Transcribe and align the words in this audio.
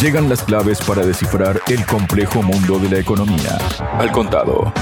Llegan 0.00 0.28
las 0.28 0.42
claves 0.42 0.80
para 0.82 1.04
descifrar 1.06 1.60
el 1.68 1.84
complejo 1.86 2.42
mundo 2.42 2.78
de 2.78 2.90
la 2.90 2.98
economía. 2.98 3.58
Al 3.98 4.12
contado. 4.12 4.72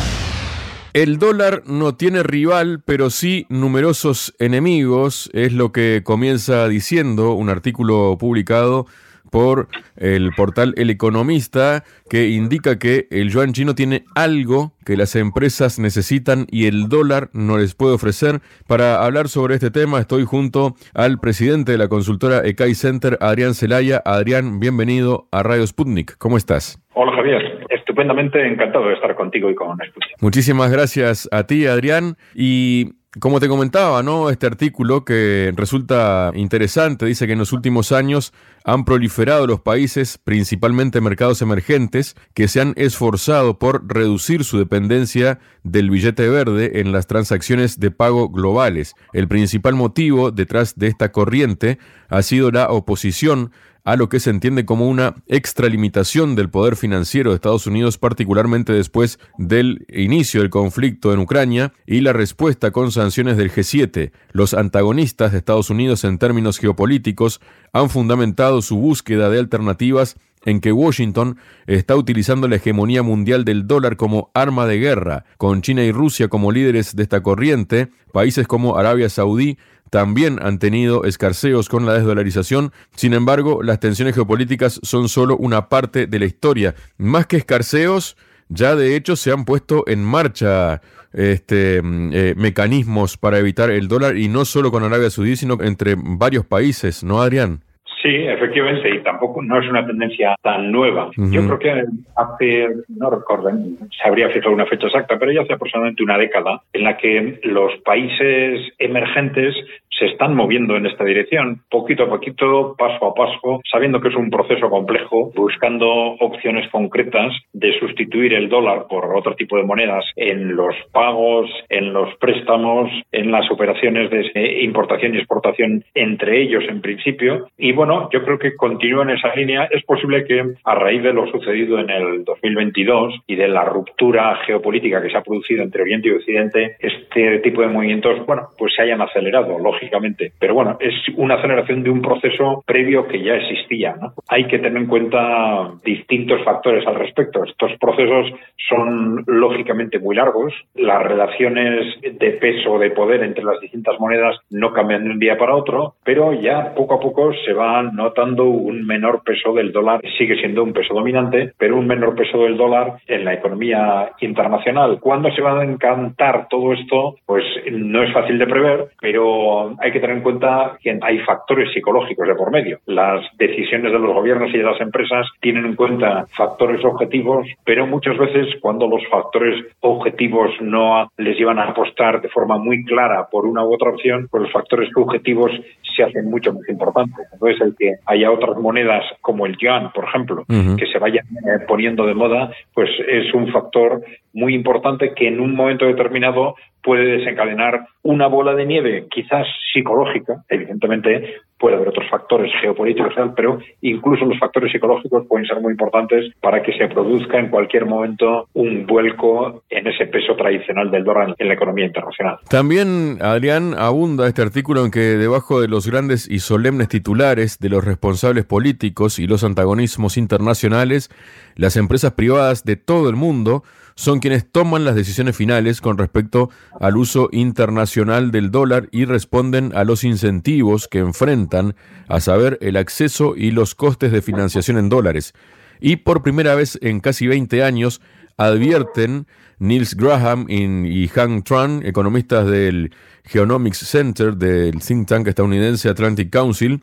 El 0.93 1.19
dólar 1.19 1.62
no 1.67 1.97
tiene 1.97 2.23
rival, 2.23 2.81
pero 2.84 3.10
sí 3.10 3.47
numerosos 3.49 4.34
enemigos, 4.39 5.29
es 5.33 5.52
lo 5.52 5.73
que 5.73 6.02
comienza 6.05 6.68
diciendo 6.68 7.33
un 7.33 7.50
artículo 7.50 8.16
publicado 8.18 8.87
por 9.34 9.66
el 9.96 10.30
portal 10.36 10.74
El 10.77 10.90
Economista, 10.90 11.82
que 12.09 12.29
indica 12.29 12.79
que 12.79 13.09
el 13.11 13.30
yuan 13.30 13.52
chino 13.52 13.74
tiene 13.74 14.04
algo 14.14 14.74
que 14.86 14.96
las 14.96 15.16
empresas 15.16 15.80
necesitan 15.80 16.46
y 16.52 16.66
el 16.66 16.88
dólar 16.88 17.30
no 17.32 17.59
les 17.59 17.74
puede 17.74 17.95
ofrecer. 17.95 18.42
Para 18.68 19.05
hablar 19.05 19.27
sobre 19.27 19.56
este 19.56 19.73
tema 19.73 19.98
estoy 19.98 20.23
junto 20.23 20.74
al 20.95 21.18
presidente 21.18 21.73
de 21.73 21.78
la 21.78 21.88
consultora 21.88 22.46
Ecai 22.46 22.77
Center, 22.77 23.18
Adrián 23.20 23.55
Celaya. 23.55 24.00
Adrián, 24.05 24.60
bienvenido 24.60 25.27
a 25.32 25.42
Radio 25.42 25.66
Sputnik. 25.66 26.16
¿Cómo 26.19 26.37
estás? 26.37 26.80
Hola 26.92 27.10
Javier, 27.16 27.66
estupendamente 27.70 28.46
encantado 28.46 28.87
de 28.87 28.95
estar 28.95 29.16
contigo 29.16 29.51
y 29.51 29.56
con 29.56 29.77
Sputnik. 29.78 30.23
Muchísimas 30.23 30.70
gracias 30.70 31.28
a 31.32 31.42
ti, 31.42 31.66
Adrián. 31.66 32.16
Y 32.37 32.92
como 33.20 33.38
te 33.38 33.48
comentaba, 33.48 34.02
¿no? 34.02 34.28
Este 34.28 34.46
artículo 34.46 35.04
que 35.04 35.52
resulta 35.56 36.32
interesante 36.34 37.06
dice 37.06 37.27
que 37.27 37.34
en 37.34 37.38
los 37.38 37.52
últimos 37.52 37.92
años 37.92 38.32
han 38.64 38.84
proliferado 38.84 39.46
los 39.46 39.60
países, 39.60 40.18
principalmente 40.18 41.00
mercados 41.00 41.41
emergentes, 41.42 42.16
que 42.34 42.48
se 42.48 42.60
han 42.60 42.72
esforzado 42.77 43.58
por 43.58 43.86
reducir 43.86 44.42
su 44.42 44.58
dependencia 44.58 45.38
del 45.62 45.91
billete 45.91 46.28
verde 46.28 46.80
en 46.80 46.91
las 46.91 47.06
transacciones 47.06 47.78
de 47.78 47.91
pago 47.91 48.30
globales. 48.30 48.95
El 49.12 49.28
principal 49.28 49.74
motivo 49.74 50.30
detrás 50.30 50.74
de 50.77 50.88
esta 50.88 51.12
corriente 51.12 51.78
ha 52.08 52.22
sido 52.22 52.50
la 52.50 52.69
oposición 52.69 53.52
a 53.84 53.97
lo 53.97 54.09
que 54.09 54.19
se 54.19 54.30
entiende 54.30 54.65
como 54.65 54.88
una 54.88 55.15
extralimitación 55.29 56.34
del 56.34 56.48
poder 56.48 56.75
financiero 56.75 57.30
de 57.30 57.37
Estados 57.37 57.66
Unidos, 57.66 57.98
particularmente 57.98 58.72
después 58.72 59.19
del 59.36 59.86
inicio 59.92 60.41
del 60.41 60.50
conflicto 60.50 61.12
en 61.12 61.20
Ucrania 61.20 61.72
y 61.86 62.00
la 62.00 62.14
respuesta 62.14 62.70
con 62.70 62.91
sanciones 62.91 63.36
del 63.36 63.53
G7. 63.53 64.11
Los 64.33 64.55
antagonistas 64.55 65.33
de 65.33 65.39
Estados 65.39 65.69
Unidos 65.69 66.05
en 66.05 66.19
términos 66.19 66.58
geopolíticos 66.58 67.41
han 67.73 67.91
fundamentado 67.91 68.62
su 68.62 68.78
búsqueda 68.78 69.28
de 69.28 69.39
alternativas 69.39 70.17
en 70.47 70.61
que 70.61 70.73
Washington 70.73 71.39
está 71.67 71.97
utilizando 71.97 72.48
la 72.48 72.56
hegemonía 72.56 73.03
mundial 73.03 73.45
del 73.45 73.67
dólar 73.67 73.97
como 73.97 74.30
arma 74.34 74.67
de 74.67 74.78
guerra, 74.78 75.25
con 75.39 75.62
China 75.62 75.83
y 75.84 75.92
Rusia 75.92 76.28
como 76.28 76.53
líderes 76.53 76.95
de 76.97 77.03
esta 77.03 77.23
corriente, 77.23 77.89
países 78.12 78.47
como 78.47 78.77
Arabia 78.77 79.08
Saudí 79.08 79.58
también 79.95 80.41
han 80.42 80.59
tenido 80.59 81.05
escarceos 81.05 81.69
con 81.69 81.87
la 81.87 81.92
desdolarización. 81.92 82.73
Sin 82.97 83.14
embargo, 83.14 83.62
las 83.62 83.78
tensiones 83.78 84.17
geopolíticas 84.17 84.81
son 84.83 85.09
solo 85.09 85.36
una 85.36 85.69
parte 85.69 86.09
de 86.09 86.19
la 86.19 86.25
historia. 86.25 86.75
Más 86.98 87.28
que 87.28 87.36
escarceos, 87.36 88.17
ya 88.48 88.75
de 88.75 88.97
hecho 88.97 89.14
se 89.14 89.31
han 89.31 89.45
puesto 89.45 89.84
en 89.86 90.03
marcha 90.03 90.83
este, 91.12 91.81
mm, 91.81 92.11
eh, 92.12 92.34
mecanismos 92.36 93.17
para 93.17 93.39
evitar 93.39 93.70
el 93.70 93.86
dólar 93.86 94.19
y 94.19 94.27
no 94.27 94.45
solo 94.45 94.73
con 94.73 94.83
Arabia 94.83 95.11
Saudí, 95.11 95.36
sino 95.36 95.59
entre 95.61 95.95
varios 95.97 96.45
países, 96.45 97.05
¿no, 97.05 97.23
Adrián? 97.23 97.62
Sí, 98.05 98.14
efectivamente, 98.14 98.94
y 98.94 99.02
tampoco 99.02 99.42
no 99.42 99.58
es 99.58 99.66
una 99.66 99.86
tendencia 99.86 100.36
tan 100.42 100.70
nueva. 100.70 101.08
Yo 101.16 101.41
creo 101.47 101.58
que 101.58 101.84
hace, 102.14 102.69
no 102.88 103.08
recuerdo, 103.08 103.48
se 103.48 104.06
habría 104.06 104.28
fijado 104.28 104.52
una 104.52 104.66
fecha 104.66 104.88
exacta, 104.88 105.19
pero 105.19 105.33
ya 105.33 105.41
hace 105.41 105.55
aproximadamente 105.55 106.02
una 106.02 106.19
década 106.19 106.61
en 106.74 106.84
la 106.84 106.98
que 106.98 107.41
los 107.44 107.72
países 107.83 108.61
emergentes 108.78 109.55
se 109.98 110.06
están 110.06 110.34
moviendo 110.34 110.77
en 110.77 110.86
esta 110.86 111.05
dirección, 111.05 111.62
poquito 111.70 112.05
a 112.05 112.08
poquito, 112.08 112.74
paso 112.77 113.06
a 113.06 113.14
paso, 113.14 113.61
sabiendo 113.70 114.00
que 114.00 114.08
es 114.08 114.16
un 114.16 114.30
proceso 114.30 114.68
complejo, 114.68 115.30
buscando 115.34 115.86
opciones 116.20 116.68
concretas 116.70 117.33
de 117.52 117.78
sustituir 117.78 118.34
el 118.34 118.48
dólar 118.48 118.86
por 118.89 119.14
otro 119.16 119.34
tipo 119.36 119.56
de 119.56 119.62
monedas 119.62 120.05
en 120.16 120.56
los 120.56 120.74
pagos, 120.92 121.48
en 121.68 121.92
los 121.92 122.14
préstamos, 122.16 122.90
en 123.12 123.30
las 123.30 123.50
operaciones 123.50 124.11
de 124.11 124.62
importación 124.62 125.14
y 125.14 125.18
exportación 125.18 125.84
entre 125.95 126.42
ellos 126.42 126.64
en 126.68 126.80
principio. 126.80 127.46
Y 127.56 127.73
bueno, 127.73 127.93
yo 128.12 128.22
creo 128.25 128.38
que 128.38 128.56
continúa 128.56 129.05
en 129.05 129.10
esa 129.10 129.34
línea. 129.34 129.69
Es 129.71 129.84
posible 129.84 130.25
que 130.25 130.44
a 130.65 130.75
raíz 130.75 131.03
de 131.03 131.12
lo 131.12 131.27
sucedido 131.31 131.78
en 131.78 131.91
el 131.91 132.25
2022 132.25 133.15
y 133.27 133.37
de 133.37 133.49
la 133.49 133.65
ruptura 133.65 134.37
geopolítica 134.47 135.03
que 135.03 135.10
se 135.10 135.16
ha 135.16 135.22
producido 135.22 135.62
entre 135.62 135.82
Oriente 135.82 136.09
y 136.09 136.12
Occidente, 136.12 136.77
este 136.78 137.38
tipo 137.38 137.62
de 137.62 137.69
movimientos, 137.69 138.25
bueno, 138.27 138.49
pues 138.59 138.75
se 138.75 138.82
hayan 138.82 139.00
acelerado, 139.00 139.59
lógicamente 139.59 139.94
pero 140.38 140.55
bueno, 140.55 140.77
es 140.81 140.94
una 141.16 141.34
aceleración 141.34 141.82
de 141.82 141.91
un 141.91 142.03
proceso 142.03 142.62
previo 142.66 143.06
que 143.06 143.22
ya 143.22 143.34
existía. 143.34 143.97
Hay 144.28 144.47
que 144.47 144.59
tener 144.59 144.76
en 144.76 144.87
cuenta 144.87 145.72
distintos 145.84 146.43
factores 146.44 146.87
al 146.87 146.97
respecto. 146.97 147.44
Estos 147.44 147.72
procesos 147.78 148.32
son 148.69 149.25
lógicamente 149.26 149.99
muy 149.99 150.16
largos. 150.16 150.53
Las 150.75 151.03
relaciones 151.03 152.00
de 152.03 152.31
peso, 152.32 152.78
de 152.78 152.91
poder 152.91 153.22
entre 153.22 153.44
las 153.44 153.61
distintas 153.61 153.99
monedas 153.99 154.37
no 154.50 154.72
cambian 154.72 155.05
de 155.05 155.11
un 155.11 155.19
día 155.19 155.37
para 155.38 155.55
otro, 155.55 155.94
pero 156.05 156.32
ya 156.32 156.75
poco 156.75 156.94
a 156.94 157.00
poco 157.00 157.32
se 157.44 157.53
notando 157.93 158.45
un 158.45 158.87
menor 158.87 159.22
peso 159.25 159.53
del 159.53 159.72
dólar. 159.72 160.00
Sigue 160.19 160.37
siendo 160.37 160.62
un 160.62 160.72
peso 160.72 160.95
dominante, 160.95 161.53
pero 161.59 161.77
un 161.77 161.87
menor 161.87 162.15
peso 162.15 162.39
del 162.39 162.56
dólar 162.56 162.95
en 163.06 163.25
la 163.25 163.34
economía 163.34 164.11
internacional. 164.21 164.99
¿Cuándo 165.00 165.31
se 165.33 165.43
va 165.43 165.61
a 165.61 165.65
encantar 165.65 166.49
todo 166.49 166.73
esto? 166.73 167.17
Pues 167.27 167.44
no 167.71 168.03
es 168.03 168.12
fácil 168.12 168.39
de 168.39 168.47
prever, 168.47 168.89
pero 169.00 169.75
hay 169.81 169.93
que 169.93 170.00
tener 170.00 170.17
en 170.17 170.23
cuenta 170.23 170.77
que 170.81 170.99
hay 171.00 171.19
factores 171.21 171.73
psicológicos 171.73 172.27
de 172.27 172.34
por 172.34 172.50
medio. 172.50 172.78
Las 172.87 173.25
decisiones 173.37 173.93
de 173.93 173.99
los 173.99 174.15
gobiernos 174.15 174.53
y 174.55 174.59
de 174.59 174.65
las 174.65 174.81
empresas 174.81 175.27
tienen 175.41 175.65
en 175.65 175.75
cuenta 175.75 176.27
factores 176.37 176.84
objetivos, 176.84 177.47
pero 177.65 177.87
muchas 177.87 178.17
veces 178.19 178.49
cuando 178.61 178.87
los 178.87 179.06
factores 179.09 179.65
objetivos 179.81 180.50
no 180.61 181.11
les 181.17 181.37
llevan 181.39 181.59
a 181.59 181.71
apostar 181.71 182.21
de 182.21 182.28
forma 182.28 182.59
muy 182.59 182.84
clara 182.84 183.28
por 183.31 183.47
una 183.47 183.65
u 183.65 183.75
otra 183.75 183.91
opción, 183.91 184.28
pues 184.31 184.44
los 184.44 184.53
factores 184.53 184.91
objetivos 184.97 185.50
se 185.97 186.03
hacen 186.03 186.31
mucho 186.31 186.53
más 186.53 186.69
importantes. 186.69 187.27
Entonces, 187.33 187.61
el 187.61 187.74
que 187.79 187.95
haya 188.07 188.31
otras 188.31 188.57
monedas 188.57 189.05
como 189.21 189.47
el 189.47 189.57
yuan, 189.57 189.93
por 189.93 190.05
ejemplo, 190.05 190.45
que 190.47 190.87
se 190.87 190.99
vayan 190.99 191.27
eh, 191.27 191.65
poniendo 191.67 192.07
de 192.07 192.15
moda, 192.15 192.51
pues 192.73 192.91
es 193.09 193.33
un 193.35 193.51
factor 193.53 194.03
muy 194.33 194.55
importante 194.55 195.12
que 195.15 195.29
en 195.29 195.41
un 195.41 195.55
momento 195.55 195.87
determinado 195.87 196.57
puede 196.83 197.19
desencadenar 197.19 197.87
una 198.03 198.27
bola 198.27 198.55
de 198.55 198.67
nieve, 198.67 199.07
quizás 199.11 199.47
psicológica, 199.73 200.45
evidentemente 200.49 201.37
puede 201.65 201.77
haber 201.77 201.89
otros 201.89 202.11
factores 202.11 202.53
geopolíticos, 202.61 203.15
pero 203.35 203.59
incluso 203.81 204.27
los 204.27 204.39
factores 204.39 204.71
psicológicos 204.71 205.27
pueden 205.27 205.47
ser 205.47 205.63
muy 205.63 205.73
importantes 205.73 206.31
para 206.43 206.63
que 206.63 206.77
se 206.77 206.89
produzca 206.89 207.39
en 207.39 207.49
cualquier 207.49 207.87
momento 207.87 208.49
un 208.53 208.85
vuelco 208.85 209.63
en 209.71 209.87
ese 209.87 210.05
peso 210.05 210.37
tradicional 210.37 210.91
del 210.91 211.05
dólar 211.05 211.35
en 211.39 211.49
la 211.49 211.55
economía 211.55 211.87
internacional. 211.87 212.37
También, 212.51 213.17
Adrián, 213.23 213.75
abunda 213.79 214.29
este 214.29 214.43
artículo 214.43 214.85
en 214.85 214.91
que 214.91 215.17
debajo 215.17 215.63
de 215.63 215.69
los 215.69 215.91
grandes 215.91 216.31
y 216.31 216.41
solemnes 216.41 216.89
titulares 216.89 217.59
de 217.59 217.71
los 217.71 217.83
responsables 217.83 218.45
políticos 218.45 219.19
y 219.19 219.27
los 219.27 219.43
antagonismos 219.43 220.19
internacionales, 220.19 221.09
las 221.57 221.79
empresas 221.79 222.13
privadas 222.13 222.67
de 222.67 222.77
todo 222.77 223.09
el 223.09 223.17
mundo 223.17 223.63
son 223.97 224.21
quienes 224.21 224.50
toman 224.50 224.84
las 224.84 224.94
decisiones 224.94 225.37
finales 225.37 225.81
con 225.81 225.99
respecto 225.99 226.50
al 226.81 226.97
uso 226.97 227.28
internacional 227.32 228.31
del 228.31 228.50
dólar 228.50 228.88
y 228.91 229.05
responden 229.05 229.72
a 229.75 229.84
los 229.84 230.05
incentivos 230.05 230.88
que 230.88 230.99
enfrentan, 230.99 231.75
a 232.09 232.21
saber, 232.21 232.59
el 232.60 232.77
acceso 232.77 233.34
y 233.37 233.50
los 233.50 233.75
costes 233.75 234.12
de 234.12 234.22
financiación 234.22 234.78
en 234.78 234.88
dólares. 234.88 235.32
Y 235.81 235.97
por 235.97 236.22
primera 236.22 236.55
vez 236.55 236.78
en 236.82 237.00
casi 237.00 237.27
20 237.27 237.62
años 237.62 238.00
advierten 238.37 239.27
Niels 239.59 239.94
Graham 239.94 240.47
y 240.49 241.09
Hank 241.09 241.44
Tran, 241.44 241.82
economistas 241.84 242.47
del 242.49 242.93
Geonomics 243.25 243.78
Center 243.78 244.37
del 244.37 244.81
think 244.81 245.09
tank 245.09 245.28
estadounidense 245.28 245.88
Atlantic 245.88 246.31
Council, 246.31 246.82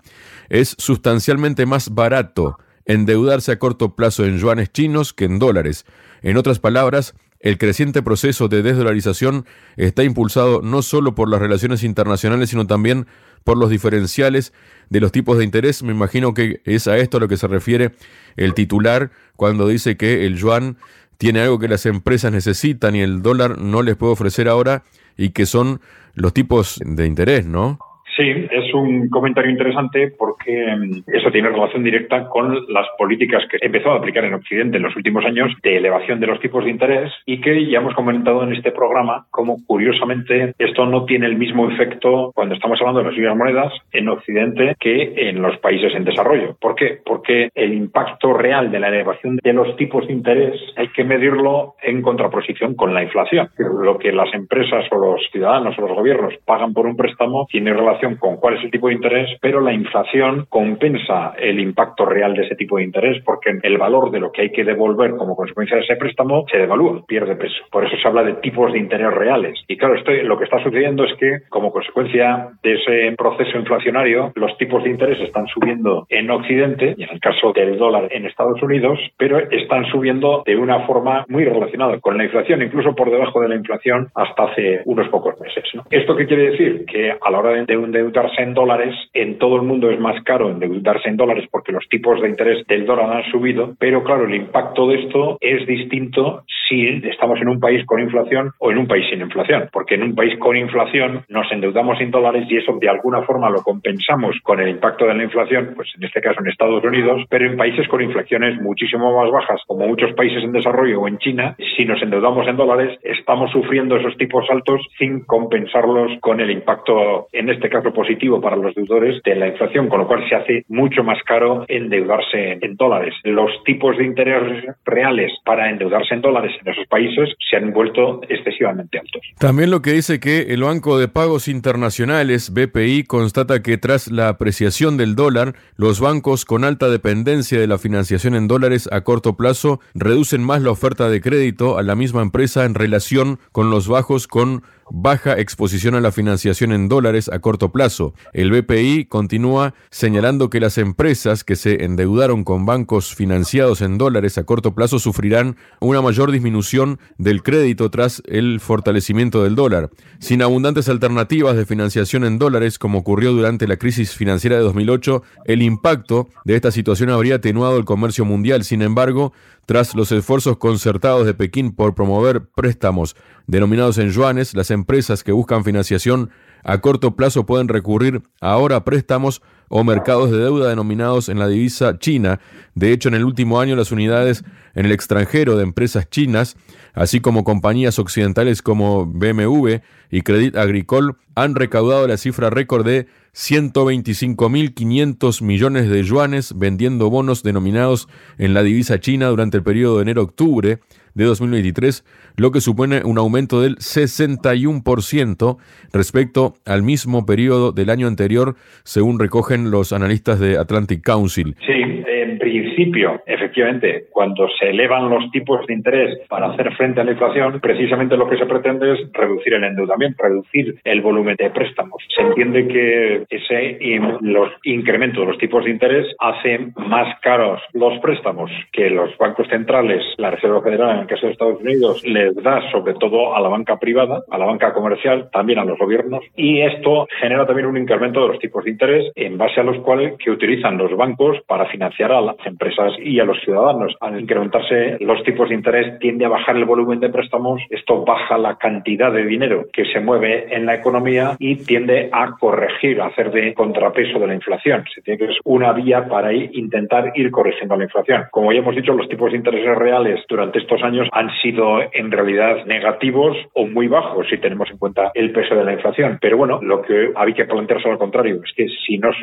es 0.50 0.76
sustancialmente 0.78 1.66
más 1.66 1.94
barato 1.94 2.58
endeudarse 2.86 3.52
a 3.52 3.60
corto 3.60 3.96
plazo 3.96 4.26
en 4.26 4.38
yuanes 4.38 4.72
chinos 4.72 5.14
que 5.14 5.26
en 5.26 5.40
dólares. 5.40 5.86
En 6.22 6.38
otras 6.38 6.60
palabras, 6.60 7.16
el 7.40 7.58
creciente 7.58 8.04
proceso 8.04 8.48
de 8.48 8.62
desdolarización 8.62 9.46
está 9.76 10.04
impulsado 10.04 10.62
no 10.62 10.82
solo 10.82 11.16
por 11.16 11.30
las 11.30 11.42
relaciones 11.42 11.84
internacionales, 11.84 12.50
sino 12.50 12.68
también 12.68 13.08
por 13.44 13.58
los 13.58 13.70
diferenciales 13.70 14.54
de 14.90 15.00
los 15.00 15.12
tipos 15.12 15.38
de 15.38 15.44
interés. 15.44 15.82
Me 15.82 15.92
imagino 15.92 16.34
que 16.34 16.62
es 16.66 16.88
a 16.88 16.98
esto 16.98 17.18
a 17.18 17.20
lo 17.20 17.28
que 17.28 17.38
se 17.38 17.48
refiere 17.48 17.94
el 18.38 18.54
titular 18.54 19.12
cuando 19.36 19.68
dice 19.68 19.98
que 19.98 20.26
el 20.26 20.38
yuan 20.38 20.78
tiene 21.18 21.42
algo 21.42 21.60
que 21.60 21.68
las 21.68 21.86
empresas 21.86 22.32
necesitan 22.32 22.96
y 22.96 23.02
el 23.02 23.22
dólar 23.22 23.58
no 23.60 23.82
les 23.82 23.96
puede 23.96 24.14
ofrecer 24.14 24.48
ahora 24.48 24.84
y 25.18 25.30
que 25.30 25.46
son 25.46 25.82
los 26.14 26.34
tipos 26.34 26.80
de 26.84 27.06
interés, 27.06 27.46
¿no? 27.46 27.80
Sí, 28.18 28.24
es 28.52 28.74
un 28.74 29.10
comentario 29.10 29.52
interesante 29.52 30.12
porque 30.18 30.66
mm, 30.76 31.04
eso 31.16 31.32
tiene 31.32 31.50
relación 31.50 31.84
directa 31.84 32.28
con 32.28 32.54
las 32.68 32.88
políticas 32.98 33.44
que 33.50 33.58
empezó 33.62 33.92
a 33.92 33.98
aplicar 33.98 34.26
en 34.26 34.34
Occidente 34.34 34.78
en 34.78 34.84
los 34.84 34.96
últimos 34.96 35.24
años 35.24 35.52
de 35.64 35.78
elevación 35.78 36.20
de 36.20 36.28
los 36.28 36.40
tipos 36.42 36.66
de 36.66 36.72
interés 36.72 37.12
y 37.26 37.40
que 37.40 37.70
ya 37.70 37.80
hemos 37.80 37.94
comentado 37.94 38.44
en 38.44 38.54
este 38.54 38.72
programa 38.72 39.26
como 39.32 39.66
curiosamente 39.66 40.54
esto 40.58 40.86
no 40.86 41.06
tiene 41.06 41.28
el 41.28 41.38
mismo 41.38 41.70
efecto 41.70 42.32
cuando 42.36 42.56
estamos 42.56 42.80
hablando 42.82 43.00
de 43.00 43.06
las 43.08 43.16
libres 43.16 43.36
monedas 43.36 43.74
en 43.94 44.10
Occidente 44.10 44.76
que 44.80 45.14
en 45.30 45.42
los 45.42 45.58
países 45.60 45.94
en 45.96 46.04
desarrollo. 46.04 46.58
¿Por 46.60 46.76
qué? 46.76 47.00
Porque 47.06 47.50
el 47.56 47.74
impacto 47.74 48.34
real 48.34 48.72
de 48.72 48.80
la 48.80 48.90
elevación 48.90 49.38
de 49.42 49.54
los 49.54 49.76
tipos 49.78 50.06
de 50.08 50.14
interés 50.14 50.60
hay 50.76 50.90
que 50.90 51.06
medirlo 51.06 51.76
en 51.82 52.02
contraposición 52.02 52.76
con 52.76 52.94
la 52.94 53.04
inflación. 53.04 53.50
Lo 53.58 53.98
que 53.98 54.12
las 54.12 54.34
empresas 54.34 54.86
o 54.92 54.98
los 54.98 55.22
ciudadanos 55.32 55.78
o 55.78 55.82
los 55.82 55.96
gobiernos 55.96 56.34
pagan 56.46 56.74
por 56.74 56.86
un 56.86 56.98
préstamo 56.98 57.48
tiene 57.50 57.74
relación 57.74 58.01
con 58.20 58.38
cuál 58.38 58.58
es 58.58 58.64
el 58.64 58.72
tipo 58.72 58.88
de 58.88 58.96
interés, 58.96 59.30
pero 59.42 59.62
la 59.62 59.74
inflación 59.74 60.46
compensa 60.50 61.34
el 61.38 61.60
impacto 61.60 62.06
real 62.06 62.34
de 62.34 62.44
ese 62.44 62.56
tipo 62.56 62.78
de 62.78 62.84
interés 62.84 63.22
porque 63.24 63.60
el 63.62 63.78
valor 63.78 64.12
de 64.12 64.20
lo 64.20 64.32
que 64.32 64.44
hay 64.44 64.52
que 64.52 64.64
devolver 64.64 65.12
como 65.12 65.36
consecuencia 65.36 65.78
de 65.78 65.84
ese 65.84 65.96
préstamo 65.96 66.46
se 66.52 66.58
devalúa, 66.58 67.04
pierde 67.06 67.36
peso. 67.36 67.64
Por 67.72 67.86
eso 67.86 67.96
se 67.98 68.08
habla 68.08 68.24
de 68.24 68.36
tipos 68.36 68.72
de 68.74 68.80
interés 68.80 69.14
reales. 69.14 69.60
Y 69.68 69.78
claro, 69.78 69.96
esto, 69.96 70.12
lo 70.12 70.38
que 70.38 70.46
está 70.46 70.62
sucediendo 70.64 71.04
es 71.04 71.14
que 71.20 71.40
como 71.50 71.72
consecuencia 71.72 72.50
de 72.64 72.74
ese 72.74 73.16
proceso 73.18 73.58
inflacionario, 73.58 74.32
los 74.36 74.58
tipos 74.58 74.84
de 74.84 74.90
interés 74.90 75.20
están 75.22 75.48
subiendo 75.48 76.06
en 76.10 76.30
Occidente 76.30 76.96
y 76.98 77.04
en 77.04 77.10
el 77.10 77.20
caso 77.20 77.54
del 77.54 77.78
dólar 77.78 78.08
en 78.12 78.26
Estados 78.26 78.62
Unidos, 78.62 79.00
pero 79.18 79.40
están 79.40 79.86
subiendo 79.86 80.44
de 80.46 80.56
una 80.56 80.82
forma 80.82 81.26
muy 81.30 81.46
relacionada 81.46 82.00
con 82.00 82.18
la 82.18 82.24
inflación, 82.24 82.62
incluso 82.62 82.96
por 82.96 83.12
debajo 83.12 83.42
de 83.42 83.50
la 83.50 83.56
inflación 83.56 84.10
hasta 84.16 84.44
hace 84.44 84.82
unos 84.86 85.08
pocos 85.10 85.40
meses. 85.40 85.64
¿Esto 85.90 86.16
qué 86.16 86.26
quiere 86.26 86.52
decir? 86.52 86.86
Que 86.86 87.12
a 87.12 87.32
la 87.32 87.40
hora 87.40 87.52
de 87.52 87.60
endeudarse 87.92 88.42
en 88.42 88.54
dólares, 88.54 88.96
en 89.14 89.38
todo 89.38 89.58
el 89.58 89.64
mundo 89.64 89.90
es 89.90 90.00
más 90.00 90.22
caro 90.24 90.50
endeudarse 90.50 91.10
en 91.10 91.18
dólares 91.18 91.48
porque 91.52 91.72
los 91.72 91.88
tipos 91.90 92.22
de 92.22 92.30
interés 92.30 92.66
del 92.68 92.86
dólar 92.86 93.12
han 93.12 93.32
subido, 93.32 93.76
pero 93.80 94.04
claro, 94.04 94.26
el 94.26 94.36
impacto 94.36 94.88
de 94.88 95.04
esto 95.04 95.38
es 95.42 95.68
distinto 95.68 96.44
si 96.68 96.88
estamos 97.10 97.40
en 97.42 97.50
un 97.50 97.60
país 97.60 97.86
con 97.86 98.00
inflación 98.00 98.52
o 98.60 98.72
en 98.72 98.78
un 98.78 98.88
país 98.88 99.06
sin 99.10 99.22
inflación, 99.22 99.70
porque 99.74 99.96
en 99.96 100.04
un 100.04 100.16
país 100.16 100.38
con 100.40 100.56
inflación 100.56 101.26
nos 101.28 101.52
endeudamos 101.52 102.00
en 102.00 102.12
dólares 102.12 102.46
y 102.50 102.58
eso 102.58 102.78
de 102.80 102.90
alguna 102.90 103.24
forma 103.24 103.50
lo 103.50 103.62
compensamos 103.62 104.38
con 104.44 104.60
el 104.60 104.70
impacto 104.70 105.06
de 105.06 105.16
la 105.16 105.24
inflación, 105.24 105.74
pues 105.76 105.90
en 105.98 106.04
este 106.06 106.22
caso 106.22 106.40
en 106.40 106.48
Estados 106.48 106.84
Unidos, 106.84 107.24
pero 107.30 107.46
en 107.46 107.58
países 107.58 107.88
con 107.88 108.02
inflaciones 108.02 108.60
muchísimo 108.62 109.18
más 109.22 109.32
bajas, 109.32 109.62
como 109.68 109.88
muchos 109.88 110.14
países 110.14 110.44
en 110.44 110.54
desarrollo 110.54 111.02
o 111.02 111.08
en 111.08 111.18
China, 111.18 111.56
si 111.76 111.86
nos 111.86 112.02
endeudamos 112.02 112.48
en 112.48 112.58
dólares, 112.58 112.98
estamos 113.04 113.52
sufriendo 113.52 113.98
esos 113.98 114.16
tipos 114.18 114.46
altos 114.50 114.82
sin 114.98 115.26
compensarlos 115.26 116.20
con 116.22 116.40
el 116.40 116.52
impacto, 116.52 117.28
en 117.32 117.50
este 117.50 117.70
caso 117.70 117.81
positivo 117.90 118.40
para 118.40 118.56
los 118.56 118.76
deudores, 118.76 119.22
de 119.24 119.36
la 119.36 119.48
inflación, 119.48 119.90
con 119.90 120.00
lo 120.00 120.08
cual 120.08 120.24
se 120.30 120.36
hace 120.36 120.66
mucho 120.68 121.04
más 121.04 121.18
caro 121.24 121.66
endeudarse 121.68 122.60
en 122.62 122.76
dólares. 122.76 123.14
Los 123.24 123.52
tipos 123.66 123.98
de 123.98 124.06
interés 124.06 124.66
reales 124.86 125.32
para 125.44 125.70
endeudarse 125.70 126.14
en 126.14 126.22
dólares 126.22 126.52
en 126.62 126.72
esos 126.72 126.88
países 126.88 127.30
se 127.50 127.58
han 127.58 127.74
vuelto 127.74 128.22
excesivamente 128.30 129.00
altos. 129.00 129.22
También 129.40 129.72
lo 129.72 129.82
que 129.82 129.94
dice 129.94 130.20
que 130.20 130.54
el 130.54 130.64
Banco 130.64 131.00
de 131.00 131.08
Pagos 131.08 131.48
Internacionales, 131.48 132.54
BPI, 132.54 133.04
constata 133.06 133.62
que 133.62 133.78
tras 133.78 134.12
la 134.12 134.30
apreciación 134.30 134.98
del 134.98 135.16
dólar, 135.16 135.54
los 135.76 136.00
bancos 136.00 136.46
con 136.46 136.64
alta 136.64 136.90
dependencia 136.90 137.60
de 137.60 137.68
la 137.68 137.78
financiación 137.78 138.36
en 138.36 138.48
dólares 138.48 138.90
a 138.92 139.02
corto 139.02 139.36
plazo 139.36 139.80
reducen 139.94 140.44
más 140.44 140.62
la 140.62 140.72
oferta 140.72 141.10
de 141.10 141.22
crédito 141.22 141.78
a 141.78 141.84
la 141.84 141.96
misma 141.96 142.22
empresa 142.22 142.66
en 142.66 142.76
relación 142.76 143.40
con 143.52 143.70
los 143.70 143.88
bajos 143.88 144.28
con 144.28 144.64
baja 144.94 145.40
exposición 145.40 145.96
a 145.96 146.02
la 146.02 146.12
financiación 146.12 146.74
en 146.74 146.90
dólares 146.90 147.30
a 147.30 147.40
corto 147.40 147.72
plazo. 147.72 148.14
El 148.34 148.52
BPI 148.52 149.06
continúa 149.06 149.74
señalando 149.90 150.50
que 150.50 150.60
las 150.60 150.78
empresas 150.78 151.44
que 151.44 151.56
se 151.56 151.86
endeudaron 151.86 152.44
con 152.44 152.66
bancos 152.66 153.16
financiados 153.16 153.82
en 153.82 153.98
dólares 153.98 154.38
a 154.38 154.44
corto 154.44 154.76
plazo 154.76 155.00
sufrirán 155.00 155.56
una 155.80 156.02
mayor 156.02 156.32
disminución 156.32 157.00
del 157.18 157.42
crédito 157.42 157.90
tras 157.90 158.22
el 158.26 158.60
fortalecimiento 158.60 159.44
del 159.44 159.56
dólar. 159.56 159.90
Sin 160.20 160.42
abundantes 160.42 160.90
alternativas 160.90 161.56
de 161.56 161.66
financiación 161.66 162.26
en 162.26 162.38
dólares, 162.38 162.78
como 162.78 163.00
ocurrió 163.00 163.32
durante 163.32 163.68
la 163.68 163.78
crisis 163.78 164.14
financiera 164.14 164.58
de 164.58 164.64
2008, 164.64 165.24
el 165.46 165.62
impacto 165.62 166.28
de 166.44 166.56
esta 166.56 166.72
situación 166.72 167.10
habría 167.10 167.36
atenuado 167.36 167.78
el 167.78 167.86
comercio 167.86 168.26
mundial. 168.26 168.66
Sin 168.66 168.82
embargo, 168.82 169.32
tras 169.66 169.96
los 169.96 170.12
esfuerzos 170.12 170.58
concertados 170.58 171.26
de 171.26 171.34
Pekín 171.34 171.72
por 171.72 171.96
promover 171.96 172.44
préstamos 172.44 173.16
denominados 173.52 173.98
en 173.98 174.12
yuanes, 174.12 174.54
las 174.56 174.72
empresas 174.72 175.26
que 175.26 175.34
buscan 175.34 175.66
financiación 175.66 176.30
a 176.64 176.80
corto 176.80 177.18
plazo 177.18 177.46
pueden 177.46 177.68
recurrir 177.68 178.22
ahora 178.40 178.78
a 178.78 178.86
préstamos 178.86 179.42
o 179.68 179.84
mercados 179.84 180.32
de 180.32 180.38
deuda 180.38 180.70
denominados 180.70 181.28
en 181.28 181.38
la 181.38 181.50
divisa 181.50 182.00
china. 182.00 182.40
De 182.76 182.94
hecho, 182.94 183.10
en 183.10 183.16
el 183.16 183.26
último 183.26 183.60
año 183.60 183.76
las 183.76 183.92
unidades 183.92 184.46
en 184.74 184.86
el 184.86 184.94
extranjero 184.94 185.58
de 185.58 185.64
empresas 185.64 186.10
chinas, 186.10 186.56
así 186.94 187.20
como 187.20 187.44
compañías 187.44 188.00
occidentales 188.00 188.62
como 188.62 189.06
BMW 189.06 189.80
y 190.10 190.22
Credit 190.22 190.56
Agricole, 190.56 191.16
han 191.36 191.56
recaudado 191.56 192.08
la 192.08 192.16
cifra 192.16 192.50
récord 192.50 192.86
de 192.86 193.08
125.500 193.34 195.42
millones 195.42 195.90
de 195.90 196.04
yuanes 196.04 196.58
vendiendo 196.58 197.10
bonos 197.10 197.44
denominados 197.44 198.08
en 198.38 198.54
la 198.54 198.64
divisa 198.64 199.02
china 199.02 199.28
durante 199.28 199.58
el 199.58 199.64
periodo 199.64 199.98
de 199.98 200.04
enero-octubre 200.04 200.80
de 201.14 201.26
2023, 201.26 202.04
lo 202.38 202.52
que 202.52 202.62
supone 202.62 203.02
un 203.04 203.18
aumento 203.18 203.62
del 203.62 203.78
61% 203.78 205.58
respecto 205.94 206.56
al 206.66 206.84
mismo 206.84 207.26
periodo 207.26 207.72
del 207.72 207.90
año 207.90 208.08
anterior, 208.08 208.56
según 208.84 209.20
recogen 209.20 209.72
los 209.72 209.94
analistas 209.94 210.40
de 210.40 210.58
Atlantic 210.58 211.04
Council. 211.04 211.56
Sí, 211.66 212.01
en 212.32 212.40
principio, 212.40 213.22
efectivamente, 213.26 214.06
cuando 214.12 214.48
se 214.60 214.70
elevan 214.70 215.10
los 215.10 215.30
tipos 215.32 215.66
de 215.68 215.74
interés 215.74 216.20
para 216.28 216.48
hacer 216.48 216.74
frente 216.76 217.02
a 217.02 217.04
la 217.04 217.12
inflación, 217.12 217.60
precisamente 217.60 218.18
lo 218.18 218.30
que 218.30 218.38
se 218.38 218.46
pretende 218.46 218.94
es 218.94 219.12
reducir 219.12 219.54
el 219.54 219.64
endeudamiento, 219.64 220.24
reducir 220.24 220.80
el 220.84 221.02
volumen 221.02 221.36
de 221.38 221.50
préstamos. 221.50 222.04
Se 222.16 222.22
entiende 222.22 222.68
que 222.68 223.24
ese 223.30 223.78
los 224.22 224.50
incrementos 224.64 225.22
de 225.22 225.32
los 225.32 225.38
tipos 225.38 225.66
de 225.66 225.72
interés 225.72 226.08
hacen 226.20 226.74
más 226.76 227.20
caros 227.22 227.62
los 227.74 228.00
préstamos 228.00 228.52
que 228.72 228.90
los 228.90 229.18
bancos 229.18 229.48
centrales, 229.48 230.02
la 230.18 230.32
Reserva 230.32 230.62
Federal 230.62 230.96
en 230.96 231.00
el 231.02 231.08
caso 231.08 231.26
de 231.26 231.34
Estados 231.34 231.62
Unidos, 231.62 232.06
les 232.06 232.36
da 232.36 232.62
sobre 232.72 232.94
todo 232.94 233.36
a 233.36 233.42
la 233.42 233.50
banca 233.50 233.78
privada, 233.78 234.24
a 234.30 234.38
la 234.38 234.46
banca 234.46 234.74
comercial, 234.74 235.30
también 235.32 235.60
a 235.60 235.66
los 235.66 235.78
gobiernos, 235.78 236.24
y 236.36 236.62
esto 236.62 237.08
genera 237.20 237.46
también 237.46 237.68
un 237.68 237.78
incremento 237.78 238.22
de 238.22 238.28
los 238.30 238.40
tipos 238.40 238.64
de 238.64 238.72
interés 238.72 239.12
en 239.16 239.38
base 239.38 239.60
a 239.60 239.64
los 239.64 239.78
cuales 239.80 240.18
que 240.18 240.32
utilizan 240.32 240.78
los 240.78 240.96
bancos 240.96 241.38
para 241.48 241.66
financiar 241.68 242.12
a 242.12 242.21
las 242.26 242.46
empresas 242.46 242.94
y 243.04 243.20
a 243.20 243.26
los 243.26 243.40
ciudadanos. 243.42 243.96
Al 244.00 244.20
incrementarse 244.20 244.98
los 245.00 245.24
tipos 245.24 245.50
de 245.50 245.56
interés 245.56 246.00
tiende 246.00 246.26
a 246.26 246.30
bajar 246.30 246.56
el 246.56 246.66
volumen 246.66 247.00
de 247.00 247.10
préstamos, 247.10 247.62
esto 247.70 248.04
baja 248.06 248.38
la 248.38 248.56
cantidad 248.58 249.12
de 249.12 249.26
dinero 249.26 249.66
que 249.74 249.86
se 249.86 250.00
mueve 250.00 250.56
en 250.56 250.66
la 250.66 250.76
economía 250.76 251.36
y 251.40 251.56
tiende 251.56 252.10
a 252.12 252.36
corregir, 252.40 253.02
a 253.02 253.08
hacer 253.08 253.32
de 253.32 253.54
contrapeso 253.54 254.20
de 254.20 254.28
la 254.28 254.36
inflación. 254.36 254.84
Se 254.94 255.02
tiene 255.02 255.18
que 255.18 255.32
es 255.32 255.38
una 255.44 255.74
vía 255.74 256.08
para 256.08 256.34
intentar 256.34 257.12
ir 257.16 257.32
corrigiendo 257.32 257.76
la 257.76 257.86
inflación. 257.86 258.26
Como 258.32 258.52
ya 258.52 258.60
hemos 258.60 258.76
dicho, 258.76 258.94
los 258.94 259.10
tipos 259.10 259.32
de 259.32 259.38
intereses 259.38 259.78
reales 259.78 260.24
durante 260.30 260.60
estos 260.60 260.82
años 260.84 261.08
han 261.12 261.30
sido 261.42 261.80
en 261.92 262.12
realidad 262.12 262.66
negativos 262.66 263.38
o 263.54 263.66
muy 263.66 263.88
bajos 263.88 264.28
si 264.30 264.38
tenemos 264.38 264.70
en 264.70 264.78
cuenta 264.78 265.12
el 265.14 265.32
peso 265.32 265.56
de 265.56 265.64
la 265.64 265.74
inflación. 265.74 266.18
Pero 266.22 266.38
bueno, 266.38 266.60
lo 266.62 266.82
que 266.82 267.12
había 267.16 267.36
que 267.36 267.46
plantearse 267.46 267.90
al 267.90 267.98
contrario 267.98 268.42
es 268.44 268.54
que 268.56 268.68
si 268.86 268.98
no 268.98 269.12
se 269.14 269.22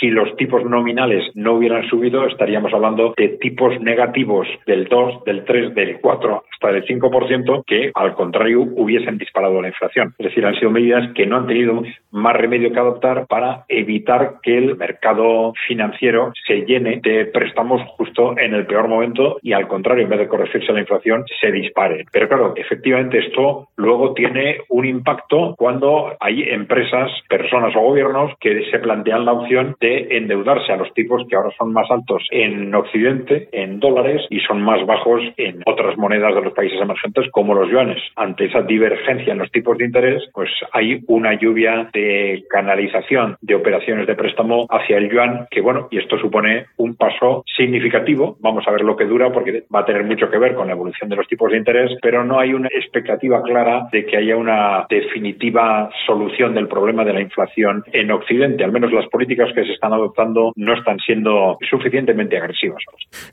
si 0.00 0.08
los 0.08 0.34
tipos 0.36 0.64
nominales 0.64 1.24
no 1.34 1.54
hubieran 1.54 1.88
subido, 1.88 2.15
estaríamos 2.24 2.72
hablando 2.72 3.14
de 3.16 3.28
tipos 3.40 3.80
negativos 3.80 4.46
del 4.66 4.84
2, 4.84 5.24
del 5.24 5.44
3, 5.44 5.74
del 5.74 6.00
4 6.00 6.44
hasta 6.52 6.72
del 6.72 6.84
5% 6.84 7.64
que 7.66 7.90
al 7.94 8.14
contrario 8.14 8.62
hubiesen 8.62 9.18
disparado 9.18 9.60
la 9.60 9.68
inflación. 9.68 10.14
Es 10.18 10.26
decir, 10.26 10.44
han 10.46 10.54
sido 10.54 10.70
medidas 10.70 11.12
que 11.14 11.26
no 11.26 11.36
han 11.36 11.46
tenido 11.46 11.82
más 12.10 12.36
remedio 12.36 12.72
que 12.72 12.78
adoptar 12.78 13.26
para 13.26 13.64
evitar 13.68 14.36
que 14.42 14.56
el 14.56 14.76
mercado 14.76 15.52
financiero 15.66 16.32
se 16.46 16.64
llene 16.64 17.00
de 17.02 17.26
préstamos 17.26 17.82
justo 17.96 18.38
en 18.38 18.54
el 18.54 18.66
peor 18.66 18.88
momento 18.88 19.38
y 19.42 19.52
al 19.52 19.68
contrario, 19.68 20.04
en 20.04 20.10
vez 20.10 20.20
de 20.20 20.28
corregirse 20.28 20.72
la 20.72 20.80
inflación, 20.80 21.24
se 21.40 21.50
dispare. 21.50 22.04
Pero 22.12 22.28
claro, 22.28 22.52
efectivamente 22.56 23.18
esto 23.18 23.68
luego 23.76 24.14
tiene 24.14 24.58
un 24.68 24.86
impacto 24.86 25.54
cuando 25.56 26.12
hay 26.20 26.42
empresas, 26.42 27.10
personas 27.28 27.74
o 27.76 27.80
gobiernos 27.80 28.32
que 28.40 28.70
se 28.70 28.78
plantean 28.78 29.24
la 29.24 29.32
opción 29.32 29.76
de 29.80 30.08
endeudarse 30.16 30.72
a 30.72 30.76
los 30.76 30.92
tipos 30.94 31.26
que 31.28 31.36
ahora 31.36 31.50
son 31.56 31.72
más 31.72 31.86
más 31.86 31.90
en 32.30 32.74
Occidente, 32.74 33.48
en 33.52 33.80
dólares, 33.80 34.22
y 34.30 34.40
son 34.40 34.62
más 34.62 34.84
bajos 34.86 35.22
en 35.36 35.62
otras 35.66 35.96
monedas 35.96 36.34
de 36.34 36.42
los 36.42 36.52
países 36.52 36.80
emergentes 36.80 37.26
como 37.30 37.54
los 37.54 37.70
yuanes. 37.70 38.02
Ante 38.16 38.46
esa 38.46 38.62
divergencia 38.62 39.32
en 39.32 39.38
los 39.38 39.50
tipos 39.50 39.78
de 39.78 39.86
interés, 39.86 40.22
pues 40.32 40.50
hay 40.72 41.00
una 41.06 41.34
lluvia 41.34 41.88
de 41.92 42.44
canalización 42.48 43.36
de 43.40 43.54
operaciones 43.54 44.06
de 44.06 44.14
préstamo 44.14 44.66
hacia 44.70 44.98
el 44.98 45.10
yuan, 45.10 45.46
que 45.50 45.60
bueno, 45.60 45.88
y 45.90 45.98
esto 45.98 46.18
supone 46.18 46.66
un 46.76 46.96
paso 46.96 47.44
significativo. 47.56 48.36
Vamos 48.40 48.66
a 48.66 48.70
ver 48.70 48.82
lo 48.82 48.96
que 48.96 49.04
dura 49.04 49.32
porque 49.32 49.64
va 49.74 49.80
a 49.80 49.84
tener 49.84 50.04
mucho 50.04 50.30
que 50.30 50.38
ver 50.38 50.54
con 50.54 50.66
la 50.66 50.74
evolución 50.74 51.08
de 51.08 51.16
los 51.16 51.28
tipos 51.28 51.50
de 51.50 51.58
interés, 51.58 51.90
pero 52.02 52.24
no 52.24 52.38
hay 52.38 52.54
una 52.54 52.68
expectativa 52.68 53.42
clara 53.42 53.88
de 53.92 54.06
que 54.06 54.16
haya 54.16 54.36
una 54.36 54.86
definitiva 54.88 55.90
solución 56.06 56.54
del 56.54 56.68
problema 56.68 57.04
de 57.04 57.12
la 57.12 57.20
inflación 57.20 57.84
en 57.92 58.10
Occidente. 58.10 58.64
Al 58.64 58.72
menos 58.72 58.92
las 58.92 59.06
políticas 59.08 59.52
que 59.54 59.64
se 59.64 59.72
están 59.72 59.92
adoptando 59.92 60.52
no 60.56 60.74
están 60.74 60.98
siendo 60.98 61.56